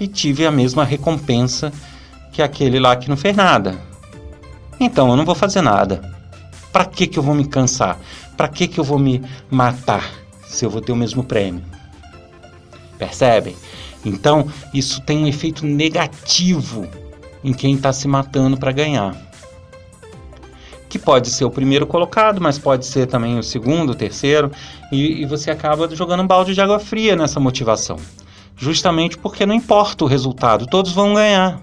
e 0.00 0.06
tive 0.06 0.46
a 0.46 0.50
mesma 0.50 0.84
recompensa 0.84 1.72
que 2.32 2.42
aquele 2.42 2.78
lá 2.78 2.96
que 2.96 3.08
não 3.08 3.16
fez 3.16 3.34
nada. 3.34 3.76
Então 4.78 5.10
eu 5.10 5.16
não 5.16 5.24
vou 5.24 5.34
fazer 5.34 5.60
nada. 5.60 6.00
Para 6.72 6.84
que 6.84 7.06
que 7.06 7.18
eu 7.18 7.22
vou 7.22 7.34
me 7.34 7.46
cansar? 7.46 7.98
Para 8.36 8.48
que 8.48 8.68
que 8.68 8.78
eu 8.78 8.84
vou 8.84 8.98
me 8.98 9.22
matar 9.50 10.08
se 10.46 10.64
eu 10.64 10.70
vou 10.70 10.80
ter 10.80 10.92
o 10.92 10.96
mesmo 10.96 11.24
prêmio? 11.24 11.64
Percebem? 12.96 13.56
Então 14.04 14.48
isso 14.72 15.00
tem 15.02 15.18
um 15.18 15.26
efeito 15.26 15.66
negativo 15.66 16.86
em 17.42 17.52
quem 17.52 17.74
está 17.74 17.92
se 17.92 18.06
matando 18.06 18.56
para 18.56 18.72
ganhar. 18.72 19.16
Que 20.88 20.98
pode 20.98 21.28
ser 21.28 21.44
o 21.44 21.50
primeiro 21.50 21.86
colocado, 21.86 22.40
mas 22.40 22.58
pode 22.58 22.86
ser 22.86 23.06
também 23.06 23.38
o 23.38 23.42
segundo, 23.42 23.90
o 23.90 23.94
terceiro, 23.94 24.50
e, 24.90 25.22
e 25.22 25.26
você 25.26 25.50
acaba 25.50 25.94
jogando 25.94 26.22
um 26.22 26.26
balde 26.26 26.54
de 26.54 26.60
água 26.60 26.78
fria 26.78 27.14
nessa 27.14 27.38
motivação 27.38 27.98
justamente 28.58 29.16
porque 29.16 29.46
não 29.46 29.54
importa 29.54 30.04
o 30.04 30.08
resultado, 30.08 30.66
todos 30.66 30.92
vão 30.92 31.14
ganhar. 31.14 31.62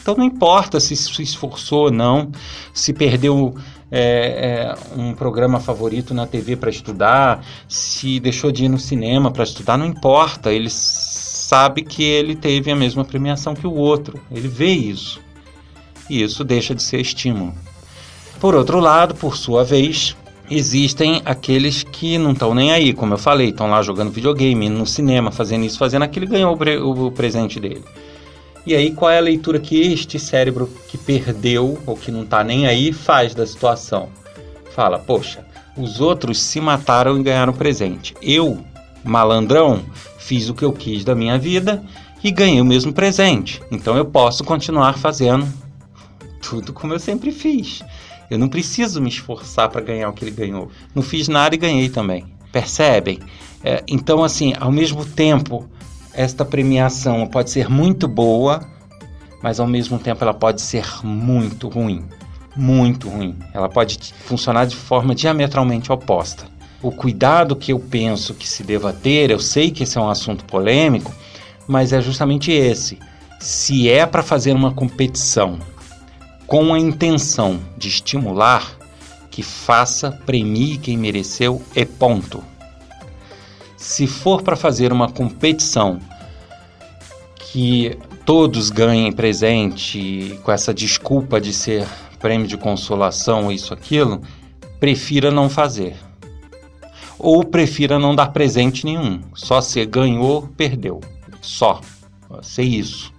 Então 0.00 0.16
não 0.16 0.24
importa 0.24 0.80
se 0.80 0.96
se 0.96 1.22
esforçou 1.22 1.84
ou 1.84 1.90
não, 1.90 2.32
se 2.72 2.92
perdeu 2.92 3.54
é, 3.90 4.74
é, 4.74 5.00
um 5.00 5.14
programa 5.14 5.60
favorito 5.60 6.12
na 6.14 6.26
TV 6.26 6.56
para 6.56 6.70
estudar, 6.70 7.44
se 7.68 8.18
deixou 8.18 8.50
de 8.50 8.64
ir 8.64 8.68
no 8.68 8.78
cinema 8.78 9.30
para 9.30 9.44
estudar, 9.44 9.76
não 9.76 9.86
importa. 9.86 10.52
Ele 10.52 10.70
sabe 10.70 11.82
que 11.82 12.02
ele 12.02 12.34
teve 12.34 12.70
a 12.70 12.76
mesma 12.76 13.04
premiação 13.04 13.54
que 13.54 13.66
o 13.66 13.74
outro. 13.74 14.20
Ele 14.30 14.48
vê 14.48 14.70
isso. 14.70 15.20
E 16.08 16.22
isso 16.22 16.44
deixa 16.44 16.74
de 16.74 16.82
ser 16.82 17.00
estímulo. 17.00 17.54
Por 18.40 18.54
outro 18.54 18.80
lado, 18.80 19.14
por 19.14 19.36
sua 19.36 19.64
vez, 19.64 20.16
existem 20.50 21.22
aqueles 21.24 21.82
que 21.82 22.18
não 22.18 22.32
estão 22.32 22.54
nem 22.54 22.72
aí, 22.72 22.92
como 22.92 23.14
eu 23.14 23.18
falei, 23.18 23.48
estão 23.48 23.68
lá 23.68 23.82
jogando 23.82 24.10
videogame, 24.10 24.68
no 24.68 24.86
cinema, 24.86 25.30
fazendo 25.30 25.64
isso, 25.64 25.78
fazendo 25.78 26.02
aquilo, 26.02 26.26
ganhou 26.26 26.54
o, 26.54 26.56
pre 26.56 26.78
o 26.78 27.10
presente 27.10 27.58
dele. 27.58 27.84
E 28.66 28.74
aí, 28.74 28.90
qual 28.90 29.10
é 29.10 29.18
a 29.18 29.22
leitura 29.22 29.60
que 29.60 29.80
este 29.80 30.18
cérebro 30.18 30.68
que 30.88 30.98
perdeu 30.98 31.78
ou 31.86 31.96
que 31.96 32.10
não 32.10 32.22
está 32.22 32.42
nem 32.42 32.66
aí 32.66 32.92
faz 32.92 33.34
da 33.34 33.46
situação? 33.46 34.08
Fala, 34.74 34.98
poxa, 34.98 35.44
os 35.76 36.00
outros 36.00 36.42
se 36.42 36.60
mataram 36.60 37.18
e 37.18 37.22
ganharam 37.22 37.52
presente. 37.52 38.14
Eu 38.20 38.58
malandrão, 39.04 39.84
fiz 40.18 40.48
o 40.48 40.54
que 40.54 40.64
eu 40.64 40.72
quis 40.72 41.04
da 41.04 41.14
minha 41.14 41.38
vida 41.38 41.82
e 42.24 42.30
ganhei 42.30 42.60
o 42.60 42.64
mesmo 42.64 42.92
presente. 42.92 43.62
Então 43.70 43.96
eu 43.96 44.04
posso 44.04 44.42
continuar 44.42 44.98
fazendo 44.98 45.46
tudo 46.42 46.72
como 46.72 46.92
eu 46.92 46.98
sempre 46.98 47.30
fiz. 47.30 47.82
Eu 48.30 48.38
não 48.38 48.48
preciso 48.48 49.00
me 49.00 49.08
esforçar 49.08 49.68
para 49.68 49.80
ganhar 49.80 50.08
o 50.08 50.12
que 50.12 50.24
ele 50.24 50.30
ganhou. 50.32 50.70
Não 50.94 51.02
fiz 51.02 51.28
nada 51.28 51.54
e 51.54 51.58
ganhei 51.58 51.88
também. 51.88 52.24
Percebem? 52.50 53.20
É, 53.62 53.82
então, 53.86 54.24
assim, 54.24 54.52
ao 54.58 54.72
mesmo 54.72 55.04
tempo, 55.04 55.68
esta 56.12 56.44
premiação 56.44 57.26
pode 57.26 57.50
ser 57.50 57.68
muito 57.68 58.08
boa, 58.08 58.66
mas 59.42 59.60
ao 59.60 59.66
mesmo 59.66 59.98
tempo 59.98 60.24
ela 60.24 60.34
pode 60.34 60.62
ser 60.62 60.86
muito 61.04 61.68
ruim. 61.68 62.04
Muito 62.56 63.08
ruim. 63.08 63.36
Ela 63.52 63.68
pode 63.68 63.98
funcionar 64.24 64.64
de 64.66 64.74
forma 64.74 65.14
diametralmente 65.14 65.92
oposta. 65.92 66.46
O 66.82 66.90
cuidado 66.90 67.54
que 67.54 67.72
eu 67.72 67.78
penso 67.78 68.34
que 68.34 68.48
se 68.48 68.62
deva 68.62 68.92
ter, 68.92 69.30
eu 69.30 69.38
sei 69.38 69.70
que 69.70 69.82
esse 69.82 69.98
é 69.98 70.00
um 70.00 70.08
assunto 70.08 70.44
polêmico, 70.44 71.12
mas 71.66 71.92
é 71.92 72.00
justamente 72.00 72.50
esse. 72.50 72.98
Se 73.40 73.88
é 73.88 74.06
para 74.06 74.22
fazer 74.22 74.52
uma 74.52 74.72
competição 74.72 75.58
com 76.46 76.72
a 76.72 76.78
intenção 76.78 77.60
de 77.76 77.88
estimular, 77.88 78.76
que 79.30 79.42
faça, 79.42 80.12
premie 80.24 80.78
quem 80.78 80.96
mereceu 80.96 81.60
e 81.74 81.84
ponto. 81.84 82.42
Se 83.76 84.06
for 84.06 84.42
para 84.42 84.56
fazer 84.56 84.92
uma 84.92 85.10
competição 85.10 86.00
que 87.36 87.98
todos 88.24 88.70
ganhem 88.70 89.12
presente 89.12 90.38
com 90.42 90.52
essa 90.52 90.72
desculpa 90.72 91.40
de 91.40 91.52
ser 91.52 91.86
prêmio 92.18 92.46
de 92.46 92.56
consolação, 92.56 93.52
isso, 93.52 93.74
aquilo, 93.74 94.22
prefira 94.80 95.30
não 95.30 95.50
fazer. 95.50 95.96
Ou 97.18 97.44
prefira 97.44 97.98
não 97.98 98.14
dar 98.14 98.28
presente 98.28 98.84
nenhum. 98.84 99.20
Só 99.34 99.60
se 99.60 99.84
ganhou, 99.86 100.48
perdeu. 100.56 101.00
Só. 101.40 101.80
Ser 102.42 102.64
isso 102.64 103.15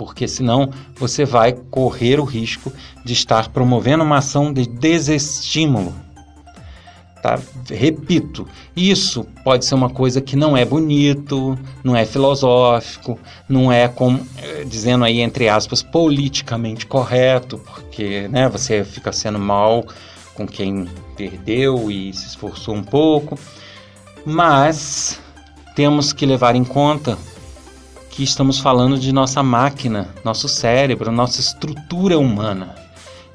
porque 0.00 0.26
senão 0.26 0.70
você 0.96 1.26
vai 1.26 1.52
correr 1.52 2.18
o 2.18 2.24
risco 2.24 2.72
de 3.04 3.12
estar 3.12 3.50
promovendo 3.50 4.02
uma 4.02 4.16
ação 4.16 4.50
de 4.50 4.66
desestímulo. 4.66 5.94
Tá? 7.22 7.38
Repito, 7.68 8.48
isso 8.74 9.26
pode 9.44 9.66
ser 9.66 9.74
uma 9.74 9.90
coisa 9.90 10.22
que 10.22 10.36
não 10.36 10.56
é 10.56 10.64
bonito, 10.64 11.58
não 11.84 11.94
é 11.94 12.06
filosófico, 12.06 13.18
não 13.46 13.70
é, 13.70 13.88
como, 13.88 14.26
eh, 14.38 14.64
dizendo 14.66 15.04
aí 15.04 15.20
entre 15.20 15.50
aspas, 15.50 15.82
politicamente 15.82 16.86
correto, 16.86 17.58
porque 17.58 18.26
né, 18.28 18.48
você 18.48 18.82
fica 18.82 19.12
sendo 19.12 19.38
mal 19.38 19.84
com 20.32 20.46
quem 20.46 20.88
perdeu 21.14 21.90
e 21.90 22.10
se 22.14 22.28
esforçou 22.28 22.74
um 22.74 22.82
pouco, 22.82 23.38
mas 24.24 25.20
temos 25.76 26.10
que 26.14 26.24
levar 26.24 26.56
em 26.56 26.64
conta 26.64 27.18
que 28.10 28.22
estamos 28.24 28.58
falando 28.58 28.98
de 28.98 29.12
nossa 29.12 29.42
máquina, 29.42 30.08
nosso 30.24 30.48
cérebro, 30.48 31.10
nossa 31.10 31.40
estrutura 31.40 32.18
humana. 32.18 32.74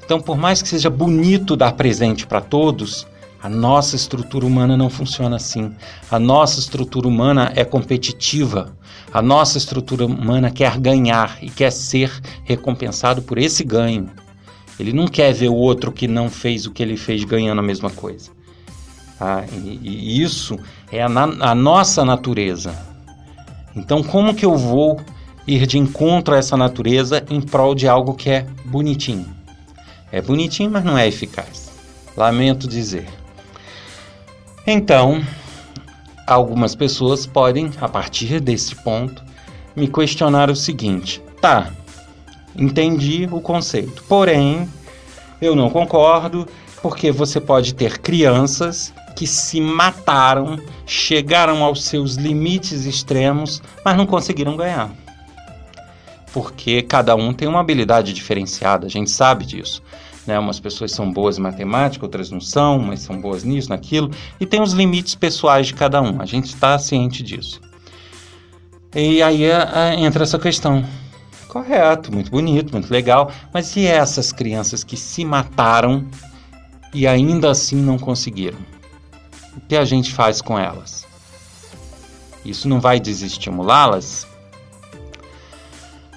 Então, 0.04 0.20
por 0.20 0.36
mais 0.36 0.62
que 0.62 0.68
seja 0.68 0.88
bonito 0.88 1.56
dar 1.56 1.72
presente 1.72 2.26
para 2.26 2.40
todos, 2.40 3.06
a 3.42 3.48
nossa 3.48 3.96
estrutura 3.96 4.46
humana 4.46 4.76
não 4.76 4.88
funciona 4.88 5.36
assim. 5.36 5.74
A 6.10 6.18
nossa 6.18 6.60
estrutura 6.60 7.08
humana 7.08 7.52
é 7.56 7.64
competitiva. 7.64 8.76
A 9.12 9.22
nossa 9.22 9.58
estrutura 9.58 10.06
humana 10.06 10.50
quer 10.50 10.78
ganhar 10.78 11.38
e 11.42 11.50
quer 11.50 11.70
ser 11.72 12.12
recompensado 12.44 13.22
por 13.22 13.38
esse 13.38 13.64
ganho. 13.64 14.10
Ele 14.78 14.92
não 14.92 15.08
quer 15.08 15.32
ver 15.32 15.48
o 15.48 15.54
outro 15.54 15.90
que 15.90 16.06
não 16.06 16.28
fez 16.28 16.66
o 16.66 16.70
que 16.70 16.82
ele 16.82 16.96
fez 16.96 17.24
ganhando 17.24 17.58
a 17.58 17.62
mesma 17.62 17.90
coisa. 17.90 18.30
Ah, 19.18 19.44
e, 19.50 19.80
e 19.82 20.22
isso 20.22 20.58
é 20.92 21.02
a, 21.02 21.06
a 21.06 21.54
nossa 21.54 22.04
natureza. 22.04 22.95
Então, 23.76 24.02
como 24.02 24.34
que 24.34 24.46
eu 24.46 24.56
vou 24.56 24.98
ir 25.46 25.66
de 25.66 25.78
encontro 25.78 26.34
a 26.34 26.38
essa 26.38 26.56
natureza 26.56 27.22
em 27.28 27.42
prol 27.42 27.74
de 27.74 27.86
algo 27.86 28.14
que 28.14 28.30
é 28.30 28.46
bonitinho? 28.64 29.28
É 30.10 30.22
bonitinho, 30.22 30.70
mas 30.70 30.82
não 30.82 30.96
é 30.96 31.06
eficaz. 31.06 31.70
Lamento 32.16 32.66
dizer. 32.66 33.06
Então, 34.66 35.22
algumas 36.26 36.74
pessoas 36.74 37.26
podem, 37.26 37.70
a 37.78 37.88
partir 37.88 38.40
desse 38.40 38.74
ponto, 38.74 39.22
me 39.76 39.86
questionar 39.86 40.48
o 40.48 40.56
seguinte: 40.56 41.22
tá, 41.40 41.70
entendi 42.56 43.28
o 43.30 43.42
conceito, 43.42 44.02
porém, 44.04 44.66
eu 45.40 45.54
não 45.54 45.68
concordo, 45.68 46.48
porque 46.80 47.12
você 47.12 47.38
pode 47.40 47.74
ter 47.74 47.98
crianças 47.98 48.92
que 49.16 49.26
se 49.26 49.62
mataram, 49.62 50.60
chegaram 50.84 51.64
aos 51.64 51.82
seus 51.84 52.16
limites 52.16 52.84
extremos, 52.84 53.62
mas 53.82 53.96
não 53.96 54.06
conseguiram 54.06 54.56
ganhar. 54.56 54.92
Porque 56.34 56.82
cada 56.82 57.16
um 57.16 57.32
tem 57.32 57.48
uma 57.48 57.60
habilidade 57.60 58.12
diferenciada, 58.12 58.86
a 58.86 58.90
gente 58.90 59.10
sabe 59.10 59.46
disso. 59.46 59.82
Né? 60.26 60.38
Umas 60.38 60.60
pessoas 60.60 60.92
são 60.92 61.10
boas 61.10 61.38
em 61.38 61.40
matemática, 61.40 62.04
outras 62.04 62.30
não 62.30 62.42
são, 62.42 62.78
mas 62.78 63.00
são 63.00 63.18
boas 63.18 63.42
nisso, 63.42 63.70
naquilo, 63.70 64.10
e 64.38 64.44
tem 64.44 64.60
os 64.60 64.72
limites 64.72 65.14
pessoais 65.14 65.68
de 65.68 65.74
cada 65.74 66.02
um, 66.02 66.20
a 66.20 66.26
gente 66.26 66.46
está 66.46 66.78
ciente 66.78 67.22
disso. 67.22 67.58
E 68.94 69.22
aí 69.22 69.44
é, 69.44 69.68
é, 69.74 69.94
entra 69.94 70.24
essa 70.24 70.38
questão. 70.38 70.84
Correto, 71.48 72.12
muito 72.12 72.30
bonito, 72.30 72.70
muito 72.70 72.90
legal, 72.90 73.32
mas 73.52 73.74
e 73.76 73.86
essas 73.86 74.30
crianças 74.30 74.84
que 74.84 74.96
se 74.96 75.24
mataram 75.24 76.06
e 76.92 77.06
ainda 77.06 77.50
assim 77.50 77.76
não 77.76 77.98
conseguiram? 77.98 78.75
O 79.56 79.60
que 79.60 79.76
a 79.76 79.84
gente 79.84 80.12
faz 80.12 80.42
com 80.42 80.58
elas? 80.58 81.06
Isso 82.44 82.68
não 82.68 82.78
vai 82.78 83.00
desestimulá-las? 83.00 84.26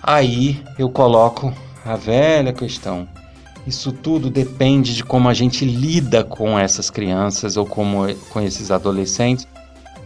Aí 0.04 0.62
eu 0.78 0.90
coloco 0.90 1.54
a 1.86 1.96
velha 1.96 2.54
questão. 2.54 3.08
Isso 3.66 3.92
tudo 3.92 4.30
depende 4.30 4.96
de 4.96 5.04
como 5.04 5.30
a 5.30 5.34
gente 5.34 5.66
lida 5.66 6.24
com 6.24 6.58
essas 6.58 6.90
crianças 6.90 7.58
ou 7.58 7.66
como, 7.66 8.14
com 8.30 8.42
esses 8.42 8.72
adolescentes. 8.72 9.48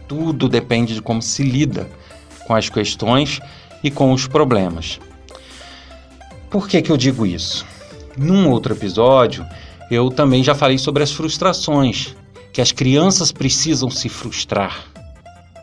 Tudo 0.06 0.48
depende 0.48 0.94
de 0.94 1.02
como 1.02 1.20
se 1.20 1.42
lida 1.42 1.88
com 2.46 2.54
as 2.54 2.68
questões 2.68 3.40
e 3.82 3.90
com 3.90 4.12
os 4.12 4.26
problemas. 4.26 5.00
Por 6.50 6.68
que, 6.68 6.80
que 6.82 6.90
eu 6.90 6.96
digo 6.96 7.26
isso? 7.26 7.66
Num 8.16 8.48
outro 8.50 8.74
episódio, 8.74 9.46
eu 9.90 10.08
também 10.10 10.42
já 10.42 10.54
falei 10.54 10.78
sobre 10.78 11.02
as 11.02 11.12
frustrações 11.12 12.14
que 12.54 12.62
as 12.62 12.70
crianças 12.70 13.32
precisam 13.32 13.90
se 13.90 14.08
frustrar. 14.08 14.84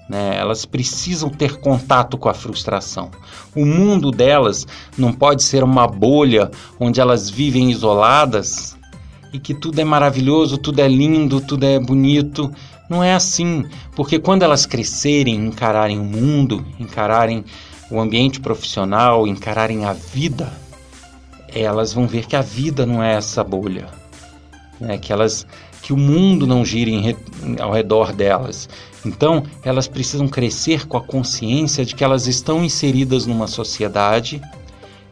Né? 0.09 0.35
Elas 0.35 0.65
precisam 0.65 1.29
ter 1.29 1.57
contato 1.61 2.17
com 2.17 2.27
a 2.27 2.33
frustração. 2.33 3.09
O 3.55 3.65
mundo 3.65 4.11
delas 4.11 4.67
não 4.97 5.13
pode 5.13 5.41
ser 5.41 5.63
uma 5.63 5.87
bolha 5.87 6.51
onde 6.77 6.99
elas 6.99 7.29
vivem 7.29 7.71
isoladas 7.71 8.77
e 9.31 9.39
que 9.39 9.53
tudo 9.53 9.79
é 9.79 9.85
maravilhoso, 9.85 10.57
tudo 10.57 10.81
é 10.81 10.87
lindo, 10.89 11.39
tudo 11.39 11.63
é 11.63 11.79
bonito. 11.79 12.51
Não 12.89 13.01
é 13.01 13.13
assim, 13.13 13.63
porque 13.95 14.19
quando 14.19 14.43
elas 14.43 14.65
crescerem, 14.65 15.35
encararem 15.35 15.97
o 15.97 16.03
mundo, 16.03 16.65
encararem 16.77 17.45
o 17.89 18.01
ambiente 18.01 18.41
profissional, 18.41 19.25
encararem 19.25 19.85
a 19.85 19.93
vida, 19.93 20.51
elas 21.47 21.93
vão 21.93 22.05
ver 22.05 22.25
que 22.25 22.35
a 22.35 22.41
vida 22.41 22.85
não 22.85 23.01
é 23.01 23.13
essa 23.13 23.45
bolha, 23.45 23.87
né? 24.77 24.97
que 24.97 25.13
elas 25.13 25.47
que 25.91 25.93
o 25.93 25.97
mundo 25.97 26.47
não 26.47 26.63
gire 26.63 26.93
em, 26.93 27.17
ao 27.59 27.69
redor 27.69 28.13
delas. 28.13 28.69
Então, 29.05 29.43
elas 29.61 29.89
precisam 29.89 30.25
crescer 30.25 30.87
com 30.87 30.95
a 30.95 31.01
consciência 31.01 31.83
de 31.83 31.93
que 31.93 32.03
elas 32.03 32.27
estão 32.27 32.63
inseridas 32.63 33.25
numa 33.25 33.45
sociedade 33.45 34.41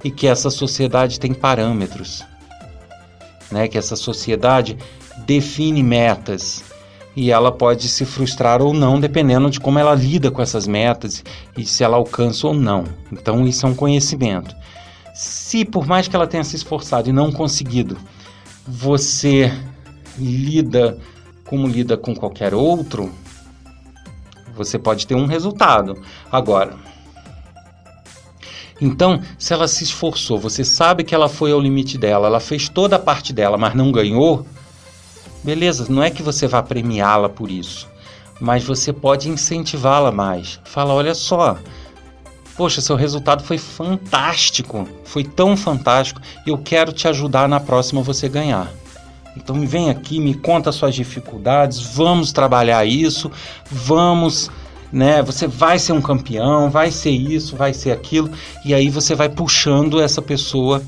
e 0.01 0.09
que 0.09 0.25
essa 0.25 0.49
sociedade 0.49 1.19
tem 1.19 1.33
parâmetros, 1.33 2.23
né? 3.51 3.67
Que 3.67 3.77
essa 3.77 3.97
sociedade 3.97 4.77
define 5.25 5.83
metas 5.83 6.63
e 7.13 7.29
ela 7.29 7.51
pode 7.51 7.89
se 7.89 8.05
frustrar 8.05 8.61
ou 8.61 8.73
não, 8.73 9.01
dependendo 9.01 9.49
de 9.49 9.59
como 9.59 9.79
ela 9.79 9.93
lida 9.93 10.31
com 10.31 10.41
essas 10.41 10.65
metas 10.65 11.25
e 11.57 11.65
se 11.65 11.83
ela 11.83 11.97
alcança 11.97 12.47
ou 12.47 12.53
não. 12.53 12.85
Então, 13.11 13.45
isso 13.45 13.65
é 13.65 13.69
um 13.69 13.75
conhecimento. 13.75 14.55
Se 15.13 15.65
por 15.65 15.85
mais 15.85 16.07
que 16.07 16.15
ela 16.15 16.27
tenha 16.27 16.43
se 16.45 16.55
esforçado 16.55 17.09
e 17.09 17.11
não 17.11 17.33
conseguido, 17.33 17.97
você 18.65 19.51
lida 20.19 20.97
como 21.45 21.67
lida 21.67 21.97
com 21.97 22.15
qualquer 22.15 22.53
outro, 22.53 23.11
você 24.55 24.77
pode 24.77 25.07
ter 25.07 25.15
um 25.15 25.25
resultado. 25.25 25.99
Agora, 26.31 26.75
então, 28.81 29.21
se 29.37 29.53
ela 29.53 29.67
se 29.67 29.83
esforçou, 29.83 30.39
você 30.39 30.63
sabe 30.63 31.03
que 31.03 31.13
ela 31.13 31.27
foi 31.27 31.51
ao 31.51 31.59
limite 31.59 31.97
dela, 31.97 32.27
ela 32.27 32.39
fez 32.39 32.69
toda 32.69 32.95
a 32.95 32.99
parte 32.99 33.33
dela, 33.33 33.57
mas 33.57 33.73
não 33.73 33.91
ganhou, 33.91 34.45
beleza, 35.43 35.87
não 35.89 36.03
é 36.03 36.09
que 36.09 36.23
você 36.23 36.47
vá 36.47 36.61
premiá-la 36.63 37.27
por 37.27 37.49
isso, 37.51 37.87
mas 38.39 38.63
você 38.63 38.93
pode 38.93 39.29
incentivá-la 39.29 40.11
mais. 40.11 40.59
Fala, 40.63 40.93
olha 40.93 41.13
só, 41.13 41.57
poxa, 42.55 42.79
seu 42.79 42.95
resultado 42.95 43.43
foi 43.43 43.57
fantástico, 43.57 44.87
foi 45.03 45.23
tão 45.23 45.57
fantástico, 45.57 46.21
eu 46.45 46.57
quero 46.57 46.93
te 46.93 47.07
ajudar 47.07 47.49
na 47.49 47.59
próxima 47.59 48.01
você 48.01 48.29
ganhar. 48.29 48.71
Então 49.41 49.65
vem 49.65 49.89
aqui, 49.89 50.19
me 50.19 50.33
conta 50.33 50.71
suas 50.71 50.93
dificuldades, 50.93 51.79
vamos 51.79 52.33
trabalhar 52.33 52.85
isso, 52.85 53.31
vamos, 53.71 54.51
né? 54.91 55.23
Você 55.23 55.47
vai 55.47 55.79
ser 55.79 55.93
um 55.93 56.01
campeão, 56.01 56.69
vai 56.69 56.91
ser 56.91 57.11
isso, 57.11 57.55
vai 57.55 57.73
ser 57.73 57.91
aquilo, 57.91 58.29
e 58.65 58.73
aí 58.73 58.89
você 58.89 59.15
vai 59.15 59.29
puxando 59.29 60.01
essa 60.01 60.21
pessoa 60.21 60.83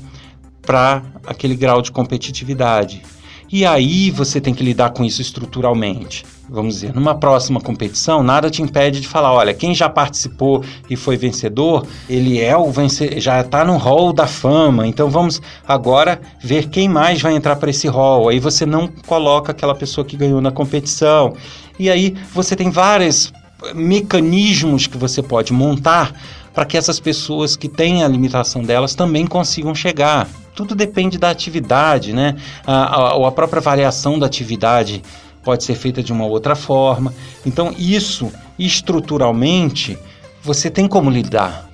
para 0.60 1.02
aquele 1.26 1.56
grau 1.56 1.80
de 1.80 1.90
competitividade. 1.90 3.02
E 3.50 3.64
aí 3.64 4.10
você 4.10 4.40
tem 4.40 4.54
que 4.54 4.62
lidar 4.62 4.90
com 4.90 5.02
isso 5.04 5.20
estruturalmente. 5.22 6.24
Vamos 6.52 6.74
dizer, 6.74 6.94
numa 6.94 7.14
próxima 7.14 7.58
competição, 7.62 8.22
nada 8.22 8.50
te 8.50 8.60
impede 8.60 9.00
de 9.00 9.08
falar, 9.08 9.32
olha, 9.32 9.54
quem 9.54 9.74
já 9.74 9.88
participou 9.88 10.62
e 10.90 10.96
foi 10.96 11.16
vencedor, 11.16 11.86
ele 12.10 12.42
é 12.42 12.54
o 12.54 12.70
vencedor, 12.70 13.18
já 13.18 13.40
está 13.40 13.64
no 13.64 13.78
hall 13.78 14.12
da 14.12 14.26
fama. 14.26 14.86
Então 14.86 15.08
vamos 15.08 15.40
agora 15.66 16.20
ver 16.44 16.68
quem 16.68 16.90
mais 16.90 17.22
vai 17.22 17.34
entrar 17.34 17.56
para 17.56 17.70
esse 17.70 17.88
hall. 17.88 18.28
Aí 18.28 18.38
você 18.38 18.66
não 18.66 18.86
coloca 19.06 19.52
aquela 19.52 19.74
pessoa 19.74 20.04
que 20.04 20.14
ganhou 20.14 20.42
na 20.42 20.50
competição. 20.50 21.32
E 21.78 21.88
aí 21.88 22.14
você 22.34 22.54
tem 22.54 22.70
vários 22.70 23.32
mecanismos 23.74 24.86
que 24.86 24.98
você 24.98 25.22
pode 25.22 25.54
montar 25.54 26.12
para 26.52 26.66
que 26.66 26.76
essas 26.76 27.00
pessoas 27.00 27.56
que 27.56 27.66
têm 27.66 28.04
a 28.04 28.08
limitação 28.08 28.62
delas 28.62 28.94
também 28.94 29.26
consigam 29.26 29.74
chegar. 29.74 30.28
Tudo 30.54 30.74
depende 30.74 31.16
da 31.16 31.30
atividade, 31.30 32.12
né? 32.12 32.36
A, 32.66 33.14
a, 33.14 33.28
a 33.28 33.32
própria 33.32 33.62
variação 33.62 34.18
da 34.18 34.26
atividade 34.26 35.02
pode 35.42 35.64
ser 35.64 35.74
feita 35.74 36.02
de 36.02 36.12
uma 36.12 36.24
outra 36.24 36.54
forma. 36.54 37.12
Então, 37.44 37.74
isso 37.76 38.32
estruturalmente 38.58 39.98
você 40.42 40.70
tem 40.70 40.86
como 40.88 41.10
lidar. 41.10 41.68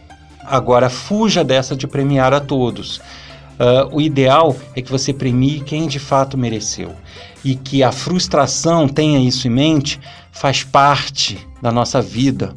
Agora, 0.45 0.89
fuja 0.89 1.45
dessa 1.45 1.77
de 1.77 1.87
premiar 1.87 2.33
a 2.33 2.41
todos. 2.41 2.99
Uh, 3.59 3.97
o 3.97 4.01
ideal 4.01 4.57
é 4.75 4.81
que 4.81 4.91
você 4.91 5.13
premie 5.13 5.61
quem 5.61 5.87
de 5.87 5.99
fato 5.99 6.39
mereceu 6.39 6.95
e 7.45 7.57
que 7.57 7.83
a 7.83 7.91
frustração, 7.91 8.89
tenha 8.89 9.19
isso 9.19 9.49
em 9.49 9.51
mente, 9.51 10.01
faz 10.31 10.63
parte 10.63 11.39
da 11.61 11.73
nossa 11.73 12.01
vida 12.01 12.55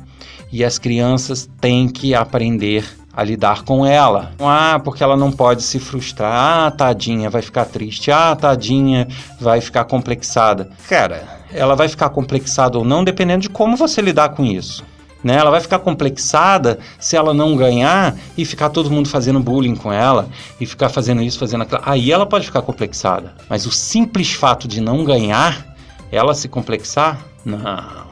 e 0.51 0.63
as 0.63 0.77
crianças 0.77 1.49
têm 1.59 1.87
que 1.87 2.13
aprender 2.13 2.85
a 3.13 3.23
lidar 3.23 3.63
com 3.63 3.85
ela. 3.85 4.31
Ah, 4.39 4.79
porque 4.83 5.03
ela 5.03 5.17
não 5.17 5.31
pode 5.31 5.63
se 5.63 5.79
frustrar. 5.79 6.31
Ah, 6.31 6.71
tadinha, 6.71 7.29
vai 7.29 7.41
ficar 7.41 7.65
triste. 7.65 8.11
Ah, 8.11 8.35
tadinha, 8.35 9.07
vai 9.39 9.59
ficar 9.59 9.85
complexada. 9.85 10.69
Cara, 10.87 11.41
ela 11.53 11.75
vai 11.75 11.87
ficar 11.87 12.09
complexada 12.09 12.77
ou 12.77 12.85
não 12.85 13.03
dependendo 13.03 13.41
de 13.41 13.49
como 13.49 13.75
você 13.75 14.01
lidar 14.01 14.29
com 14.29 14.45
isso. 14.45 14.83
Né? 15.23 15.35
Ela 15.35 15.51
vai 15.51 15.61
ficar 15.61 15.79
complexada 15.79 16.79
se 16.99 17.15
ela 17.15 17.33
não 17.33 17.55
ganhar 17.55 18.15
e 18.35 18.43
ficar 18.43 18.69
todo 18.69 18.89
mundo 18.89 19.07
fazendo 19.07 19.39
bullying 19.39 19.75
com 19.75 19.93
ela 19.93 20.27
e 20.59 20.65
ficar 20.65 20.89
fazendo 20.89 21.21
isso, 21.21 21.37
fazendo 21.37 21.61
aquilo. 21.61 21.81
Aí 21.85 22.11
ela 22.11 22.25
pode 22.25 22.45
ficar 22.45 22.63
complexada. 22.63 23.33
Mas 23.47 23.67
o 23.67 23.71
simples 23.71 24.33
fato 24.33 24.67
de 24.67 24.81
não 24.81 25.03
ganhar, 25.03 25.75
ela 26.11 26.33
se 26.33 26.47
complexar, 26.47 27.23
não, 27.45 27.59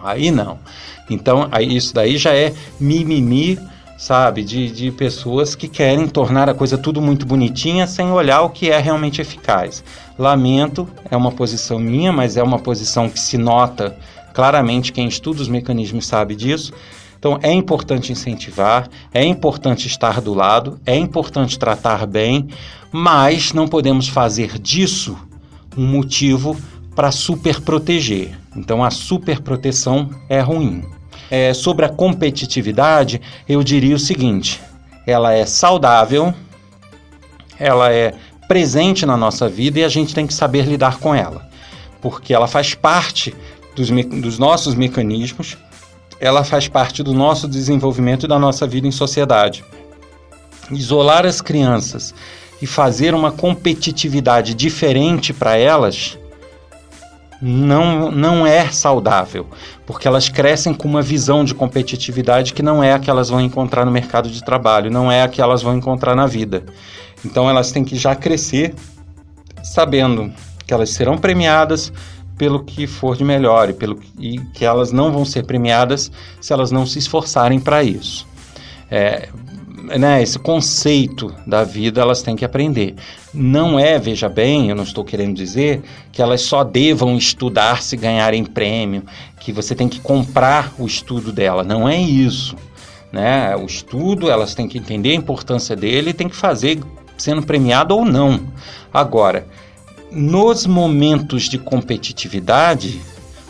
aí 0.03 0.29
não. 0.29 0.59
Então, 1.09 1.47
aí, 1.51 1.75
isso 1.75 1.93
daí 1.93 2.17
já 2.17 2.35
é 2.35 2.53
mimimi, 2.79 3.57
sabe? 3.99 4.45
De, 4.45 4.71
de 4.71 4.91
pessoas 4.91 5.55
que 5.55 5.67
querem 5.67 6.07
tornar 6.07 6.49
a 6.49 6.53
coisa 6.53 6.77
tudo 6.77 7.01
muito 7.01 7.25
bonitinha 7.25 7.85
sem 7.85 8.09
olhar 8.09 8.41
o 8.41 8.49
que 8.49 8.71
é 8.71 8.79
realmente 8.79 9.19
eficaz. 9.19 9.83
Lamento, 10.17 10.87
é 11.11 11.17
uma 11.17 11.33
posição 11.33 11.77
minha, 11.77 12.11
mas 12.13 12.37
é 12.37 12.41
uma 12.41 12.57
posição 12.57 13.09
que 13.09 13.19
se 13.19 13.37
nota 13.37 13.97
claramente, 14.33 14.93
quem 14.93 15.05
estuda 15.05 15.41
os 15.41 15.49
mecanismos 15.49 16.07
sabe 16.07 16.33
disso. 16.33 16.71
Então 17.19 17.37
é 17.43 17.51
importante 17.51 18.13
incentivar, 18.13 18.87
é 19.13 19.25
importante 19.25 19.85
estar 19.85 20.21
do 20.21 20.33
lado, 20.33 20.79
é 20.85 20.95
importante 20.95 21.59
tratar 21.59 22.07
bem, 22.07 22.47
mas 22.93 23.51
não 23.51 23.67
podemos 23.67 24.07
fazer 24.07 24.57
disso 24.57 25.17
um 25.75 25.85
motivo 25.85 26.55
para 26.95 27.11
super 27.11 27.59
proteger. 27.59 28.31
Então 28.55 28.81
a 28.81 28.89
super 28.89 29.41
proteção 29.41 30.09
é 30.29 30.39
ruim. 30.39 30.85
É, 31.31 31.53
sobre 31.53 31.85
a 31.85 31.89
competitividade, 31.89 33.21
eu 33.47 33.63
diria 33.63 33.95
o 33.95 33.99
seguinte: 33.99 34.59
ela 35.05 35.33
é 35.33 35.45
saudável, 35.45 36.33
ela 37.59 37.91
é 37.91 38.13
presente 38.47 39.05
na 39.05 39.15
nossa 39.15 39.47
vida 39.47 39.79
e 39.79 39.83
a 39.83 39.89
gente 39.89 40.15
tem 40.15 40.25
que 40.25 40.33
saber 40.33 40.65
lidar 40.65 40.97
com 40.97 41.13
ela, 41.13 41.47
porque 42.01 42.33
ela 42.33 42.47
faz 42.47 42.73
parte 42.73 43.35
dos, 43.75 43.89
dos 43.89 44.39
nossos 44.39 44.73
mecanismos, 44.73 45.57
ela 46.19 46.43
faz 46.43 46.67
parte 46.67 47.03
do 47.03 47.13
nosso 47.13 47.47
desenvolvimento 47.47 48.25
e 48.25 48.27
da 48.27 48.39
nossa 48.39 48.65
vida 48.65 48.87
em 48.87 48.91
sociedade. 48.91 49.63
Isolar 50.71 51.25
as 51.25 51.41
crianças 51.41 52.13
e 52.61 52.67
fazer 52.67 53.13
uma 53.13 53.31
competitividade 53.31 54.53
diferente 54.53 55.33
para 55.33 55.55
elas 55.55 56.17
não, 57.41 58.11
não 58.11 58.45
é 58.45 58.69
saudável, 58.69 59.47
porque 59.85 60.07
elas 60.07 60.27
crescem 60.27 60.73
com 60.73 60.87
uma 60.87 61.01
visão 61.01 61.43
de 61.43 61.55
competitividade 61.55 62.53
que 62.53 62.61
não 62.61 62.83
é 62.83 62.93
a 62.93 62.99
que 62.99 63.09
elas 63.09 63.29
vão 63.29 63.39
encontrar 63.39 63.85
no 63.85 63.91
mercado 63.91 64.29
de 64.29 64.43
trabalho, 64.43 64.91
não 64.91 65.11
é 65.11 65.23
a 65.23 65.27
que 65.27 65.41
elas 65.41 65.61
vão 65.61 65.77
encontrar 65.77 66.15
na 66.15 66.27
vida. 66.27 66.63
Então 67.23 67.49
elas 67.49 67.71
têm 67.71 67.83
que 67.83 67.95
já 67.95 68.15
crescer 68.15 68.73
sabendo 69.63 70.31
que 70.65 70.73
elas 70.73 70.89
serão 70.89 71.17
premiadas 71.17 71.91
pelo 72.37 72.63
que 72.63 72.87
for 72.87 73.17
de 73.17 73.23
melhor 73.23 73.69
e, 73.69 73.73
pelo, 73.73 73.99
e 74.17 74.39
que 74.53 74.63
elas 74.63 74.91
não 74.91 75.11
vão 75.11 75.25
ser 75.25 75.43
premiadas 75.43 76.11
se 76.39 76.53
elas 76.53 76.71
não 76.71 76.85
se 76.85 76.99
esforçarem 76.99 77.59
para 77.59 77.83
isso. 77.83 78.27
É, 78.89 79.29
né, 79.97 80.21
esse 80.21 80.37
conceito 80.37 81.33
da 81.47 81.63
vida 81.63 82.01
elas 82.01 82.21
têm 82.21 82.35
que 82.35 82.45
aprender. 82.45 82.95
Não 83.33 83.79
é, 83.79 83.97
veja 83.97 84.29
bem, 84.29 84.69
eu 84.69 84.75
não 84.75 84.83
estou 84.83 85.03
querendo 85.03 85.35
dizer 85.35 85.81
que 86.11 86.21
elas 86.21 86.41
só 86.41 86.63
devam 86.63 87.17
estudar 87.17 87.81
se 87.81 87.95
ganharem 87.95 88.43
prêmio, 88.43 89.03
que 89.39 89.51
você 89.51 89.73
tem 89.73 89.87
que 89.87 89.99
comprar 89.99 90.73
o 90.77 90.85
estudo 90.85 91.31
dela. 91.31 91.63
Não 91.63 91.87
é 91.87 91.97
isso. 91.97 92.55
Né? 93.11 93.55
O 93.55 93.65
estudo, 93.65 94.29
elas 94.29 94.53
têm 94.53 94.67
que 94.67 94.77
entender 94.77 95.11
a 95.11 95.15
importância 95.15 95.75
dele 95.75 96.11
e 96.11 96.13
tem 96.13 96.29
que 96.29 96.35
fazer 96.35 96.79
sendo 97.17 97.41
premiado 97.41 97.95
ou 97.95 98.05
não. 98.05 98.41
Agora, 98.93 99.47
nos 100.11 100.65
momentos 100.65 101.43
de 101.43 101.57
competitividade, 101.57 103.01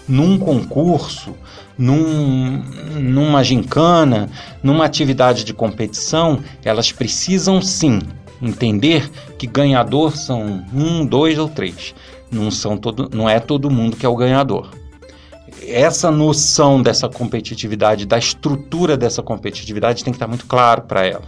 num 0.07 0.37
concurso, 0.37 1.35
num, 1.79 2.61
numa 2.99 3.41
gincana, 3.41 4.29
numa 4.61 4.83
atividade 4.83 5.45
de 5.45 5.53
competição, 5.53 6.39
elas 6.63 6.91
precisam 6.91 7.61
sim 7.61 8.01
entender 8.41 9.09
que 9.37 9.47
ganhador 9.47 10.17
são 10.17 10.65
um, 10.73 11.05
dois 11.05 11.39
ou 11.39 11.47
três. 11.47 11.95
Não, 12.29 12.51
são 12.51 12.75
todo, 12.75 13.09
não 13.13 13.29
é 13.29 13.39
todo 13.39 13.71
mundo 13.71 13.95
que 13.95 14.05
é 14.05 14.09
o 14.09 14.15
ganhador. 14.15 14.69
Essa 15.65 16.11
noção 16.11 16.81
dessa 16.81 17.07
competitividade, 17.07 18.05
da 18.05 18.17
estrutura 18.17 18.97
dessa 18.97 19.23
competitividade, 19.23 20.03
tem 20.03 20.11
que 20.11 20.17
estar 20.17 20.27
muito 20.27 20.45
claro 20.45 20.81
para 20.81 21.05
ela. 21.07 21.23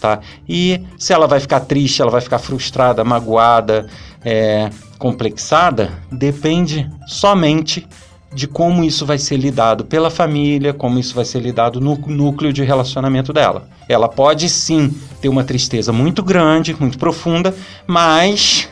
Tá? 0.00 0.20
E 0.48 0.84
se 0.98 1.12
ela 1.12 1.28
vai 1.28 1.38
ficar 1.38 1.60
triste, 1.60 2.02
ela 2.02 2.10
vai 2.10 2.20
ficar 2.20 2.38
frustrada, 2.38 3.04
magoada, 3.04 3.88
é, 4.24 4.70
complexada, 4.98 5.92
depende 6.10 6.88
somente 7.06 7.86
de 8.32 8.46
como 8.46 8.84
isso 8.84 9.06
vai 9.06 9.18
ser 9.18 9.36
lidado 9.36 9.84
pela 9.84 10.10
família, 10.10 10.74
como 10.74 10.98
isso 10.98 11.14
vai 11.14 11.24
ser 11.24 11.40
lidado 11.40 11.80
no 11.80 11.96
núcleo 11.96 12.52
de 12.52 12.62
relacionamento 12.62 13.32
dela. 13.32 13.68
Ela 13.88 14.08
pode 14.08 14.48
sim 14.48 14.94
ter 15.20 15.28
uma 15.28 15.44
tristeza 15.44 15.92
muito 15.92 16.22
grande, 16.22 16.76
muito 16.78 16.98
profunda, 16.98 17.54
mas 17.86 18.68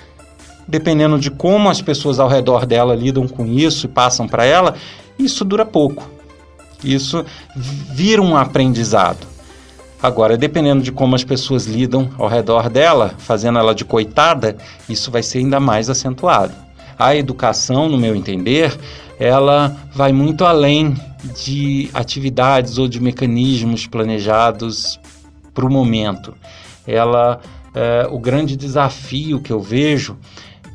dependendo 0.69 1.19
de 1.19 1.31
como 1.31 1.69
as 1.71 1.81
pessoas 1.81 2.19
ao 2.19 2.29
redor 2.29 2.67
dela 2.67 2.95
lidam 2.95 3.27
com 3.27 3.47
isso 3.47 3.87
e 3.87 3.89
passam 3.89 4.27
para 4.29 4.45
ela, 4.45 4.75
isso 5.19 5.45
dura 5.45 5.65
pouco. 5.65 6.11
Isso 6.85 7.25
vira 7.57 8.21
um 8.21 8.37
aprendizado. 8.37 9.27
Agora, 10.03 10.37
dependendo 10.37 10.83
de 10.83 10.93
como 10.93 11.15
as 11.15 11.25
pessoas 11.25 11.65
lidam 11.65 12.11
ao 12.19 12.29
redor 12.29 12.69
dela, 12.69 13.15
fazendo 13.19 13.59
ela 13.59 13.75
de 13.75 13.85
coitada, 13.85 14.57
isso 14.89 15.11
vai 15.11 15.23
ser 15.23 15.39
ainda 15.39 15.59
mais 15.59 15.89
acentuado. 15.89 16.53
A 16.99 17.17
educação, 17.17 17.89
no 17.89 17.97
meu 17.97 18.15
entender, 18.15 18.77
ela 19.19 19.77
vai 19.95 20.13
muito 20.13 20.45
além 20.45 20.95
de 21.45 21.91
atividades 21.93 22.79
ou 22.79 22.87
de 22.87 23.01
mecanismos 23.01 23.87
planejados 23.87 25.01
para 25.55 25.65
o 25.65 25.71
momento. 25.71 26.35
Ela, 26.87 27.41
é, 27.75 28.07
o 28.11 28.19
grande 28.19 28.57
desafio 28.57 29.41
que 29.41 29.53
eu 29.53 29.61
vejo 29.61 30.17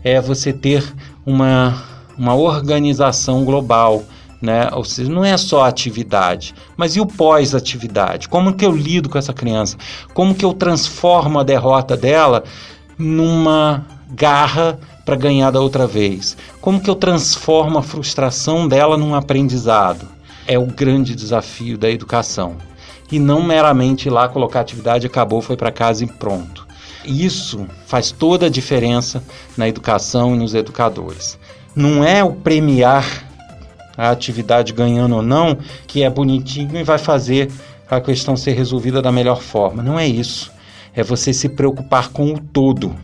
é 0.04 0.20
você 0.20 0.52
ter 0.52 0.84
uma, 1.26 1.84
uma 2.18 2.36
organização 2.36 3.46
global, 3.46 4.04
né? 4.42 4.70
Ou 4.74 4.84
seja, 4.84 5.12
não 5.12 5.24
é 5.24 5.38
só 5.38 5.66
atividade, 5.66 6.56
mas 6.76 6.96
e 6.96 7.00
o 7.00 7.06
pós-atividade? 7.06 8.28
Como 8.28 8.54
que 8.54 8.66
eu 8.66 8.76
lido 8.76 9.08
com 9.08 9.18
essa 9.18 9.34
criança? 9.34 9.78
Como 10.14 10.34
que 10.34 10.44
eu 10.44 10.54
transformo 10.54 11.40
a 11.40 11.44
derrota 11.44 11.96
dela 11.96 12.44
numa 12.98 13.86
garra 14.10 14.80
para 15.12 15.18
ganhar 15.18 15.52
da 15.52 15.60
outra 15.60 15.86
vez? 15.86 16.38
Como 16.62 16.80
que 16.80 16.90
eu 16.90 16.96
transformo 16.96 17.78
a 17.78 17.84
frustração 17.84 18.66
dela 18.66 18.96
num 18.96 19.14
aprendizado? 19.14 20.08
É 20.48 20.58
o 20.58 20.66
grande 20.66 21.14
desafio 21.14 21.78
da 21.78 21.92
educação. 21.92 22.56
E 23.12 23.20
não 23.20 23.44
meramente 23.44 24.10
lá 24.10 24.30
colocar 24.30 24.62
atividade, 24.62 25.06
acabou, 25.06 25.42
foi 25.42 25.58
para 25.58 25.70
casa 25.70 26.06
e 26.06 26.08
pronto. 26.08 26.66
Isso 27.04 27.68
faz 27.86 28.10
toda 28.10 28.46
a 28.46 28.50
diferença 28.50 29.22
na 29.58 29.68
educação 29.68 30.34
e 30.34 30.38
nos 30.38 30.56
educadores. 30.56 31.38
Não 31.76 32.06
é 32.06 32.24
o 32.24 32.32
premiar 32.32 33.26
a 33.98 34.12
atividade 34.12 34.72
ganhando 34.72 35.18
ou 35.18 35.22
não 35.22 35.58
que 35.88 36.04
é 36.04 36.10
bonitinho 36.10 36.78
e 36.78 36.84
vai 36.84 36.98
fazer 36.98 37.52
a 37.90 38.00
questão 38.00 38.38
ser 38.38 38.54
resolvida 38.54 39.02
da 39.02 39.12
melhor 39.12 39.42
forma. 39.42 39.84
Não 39.84 40.00
é 40.00 40.08
isso. 40.08 40.50
É 40.96 41.04
você 41.04 41.34
se 41.34 41.50
preocupar 41.50 42.14
com 42.14 42.34
o 42.34 42.40
todo. 42.40 42.96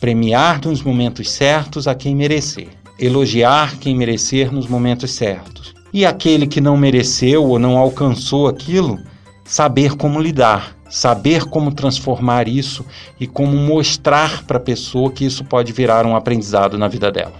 Premiar 0.00 0.60
nos 0.64 0.82
momentos 0.82 1.30
certos 1.30 1.86
a 1.86 1.94
quem 1.94 2.14
merecer. 2.14 2.68
Elogiar 2.98 3.76
quem 3.78 3.94
merecer 3.94 4.52
nos 4.52 4.66
momentos 4.66 5.12
certos. 5.12 5.74
E 5.92 6.06
aquele 6.06 6.46
que 6.46 6.60
não 6.60 6.76
mereceu 6.76 7.44
ou 7.44 7.58
não 7.58 7.76
alcançou 7.76 8.48
aquilo, 8.48 8.98
saber 9.44 9.96
como 9.96 10.20
lidar 10.20 10.74
saber 10.90 11.44
como 11.44 11.72
transformar 11.72 12.48
isso 12.48 12.84
e 13.18 13.26
como 13.26 13.56
mostrar 13.56 14.42
para 14.44 14.58
a 14.58 14.60
pessoa 14.60 15.12
que 15.12 15.24
isso 15.24 15.44
pode 15.44 15.72
virar 15.72 16.04
um 16.04 16.16
aprendizado 16.16 16.76
na 16.76 16.88
vida 16.88 17.10
dela. 17.12 17.32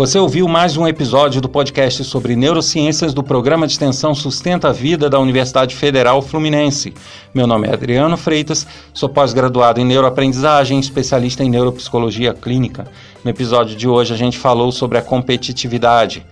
Você 0.00 0.18
ouviu 0.18 0.48
mais 0.48 0.78
um 0.78 0.88
episódio 0.88 1.42
do 1.42 1.48
podcast 1.50 2.04
sobre 2.04 2.34
neurociências 2.34 3.12
do 3.12 3.22
programa 3.22 3.66
de 3.66 3.74
extensão 3.74 4.14
Sustenta 4.14 4.70
a 4.70 4.72
Vida 4.72 5.10
da 5.10 5.18
Universidade 5.18 5.76
Federal 5.76 6.22
Fluminense. 6.22 6.94
Meu 7.34 7.46
nome 7.46 7.68
é 7.68 7.74
Adriano 7.74 8.16
Freitas, 8.16 8.66
sou 8.94 9.10
pós-graduado 9.10 9.78
em 9.78 9.84
neuroaprendizagem, 9.84 10.80
especialista 10.80 11.44
em 11.44 11.50
neuropsicologia 11.50 12.32
clínica. 12.32 12.90
No 13.22 13.30
episódio 13.30 13.76
de 13.76 13.86
hoje 13.86 14.14
a 14.14 14.16
gente 14.16 14.38
falou 14.38 14.72
sobre 14.72 14.96
a 14.96 15.02
competitividade. 15.02 16.24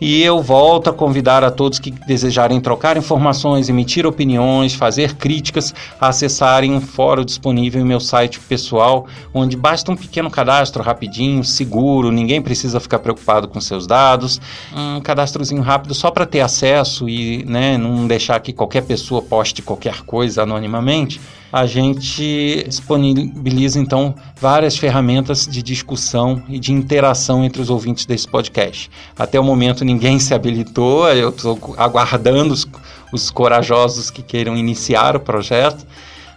E 0.00 0.22
eu 0.22 0.42
volto 0.42 0.90
a 0.90 0.92
convidar 0.92 1.42
a 1.42 1.50
todos 1.50 1.78
que 1.78 1.90
desejarem 1.90 2.60
trocar 2.60 2.96
informações, 2.96 3.68
emitir 3.68 4.06
opiniões, 4.06 4.74
fazer 4.74 5.14
críticas, 5.14 5.74
a 5.98 6.08
acessarem 6.08 6.72
um 6.72 6.80
fórum 6.80 7.24
disponível 7.24 7.80
em 7.80 7.84
meu 7.84 8.00
site 8.00 8.38
pessoal, 8.40 9.06
onde 9.32 9.56
basta 9.56 9.90
um 9.90 9.96
pequeno 9.96 10.30
cadastro 10.30 10.82
rapidinho, 10.82 11.42
seguro, 11.42 12.12
ninguém 12.12 12.42
precisa 12.42 12.78
ficar 12.78 12.98
preocupado 12.98 13.48
com 13.48 13.60
seus 13.60 13.86
dados, 13.86 14.40
um 14.74 15.00
cadastrozinho 15.00 15.62
rápido 15.62 15.94
só 15.94 16.10
para 16.10 16.26
ter 16.26 16.40
acesso 16.40 17.08
e 17.08 17.44
né, 17.44 17.78
não 17.78 18.06
deixar 18.06 18.38
que 18.40 18.52
qualquer 18.52 18.82
pessoa 18.82 19.22
poste 19.22 19.62
qualquer 19.62 20.02
coisa 20.02 20.42
anonimamente 20.42 21.20
a 21.56 21.64
gente 21.64 22.66
disponibiliza 22.68 23.80
então 23.80 24.14
várias 24.38 24.76
ferramentas 24.76 25.46
de 25.46 25.62
discussão 25.62 26.42
e 26.50 26.58
de 26.58 26.70
interação 26.70 27.42
entre 27.42 27.62
os 27.62 27.70
ouvintes 27.70 28.04
desse 28.04 28.28
podcast. 28.28 28.90
Até 29.18 29.40
o 29.40 29.42
momento 29.42 29.82
ninguém 29.82 30.18
se 30.18 30.34
habilitou, 30.34 31.08
eu 31.08 31.30
estou 31.30 31.74
aguardando 31.78 32.52
os, 32.52 32.68
os 33.10 33.30
corajosos 33.30 34.10
que 34.10 34.20
queiram 34.20 34.54
iniciar 34.54 35.16
o 35.16 35.20
projeto 35.20 35.86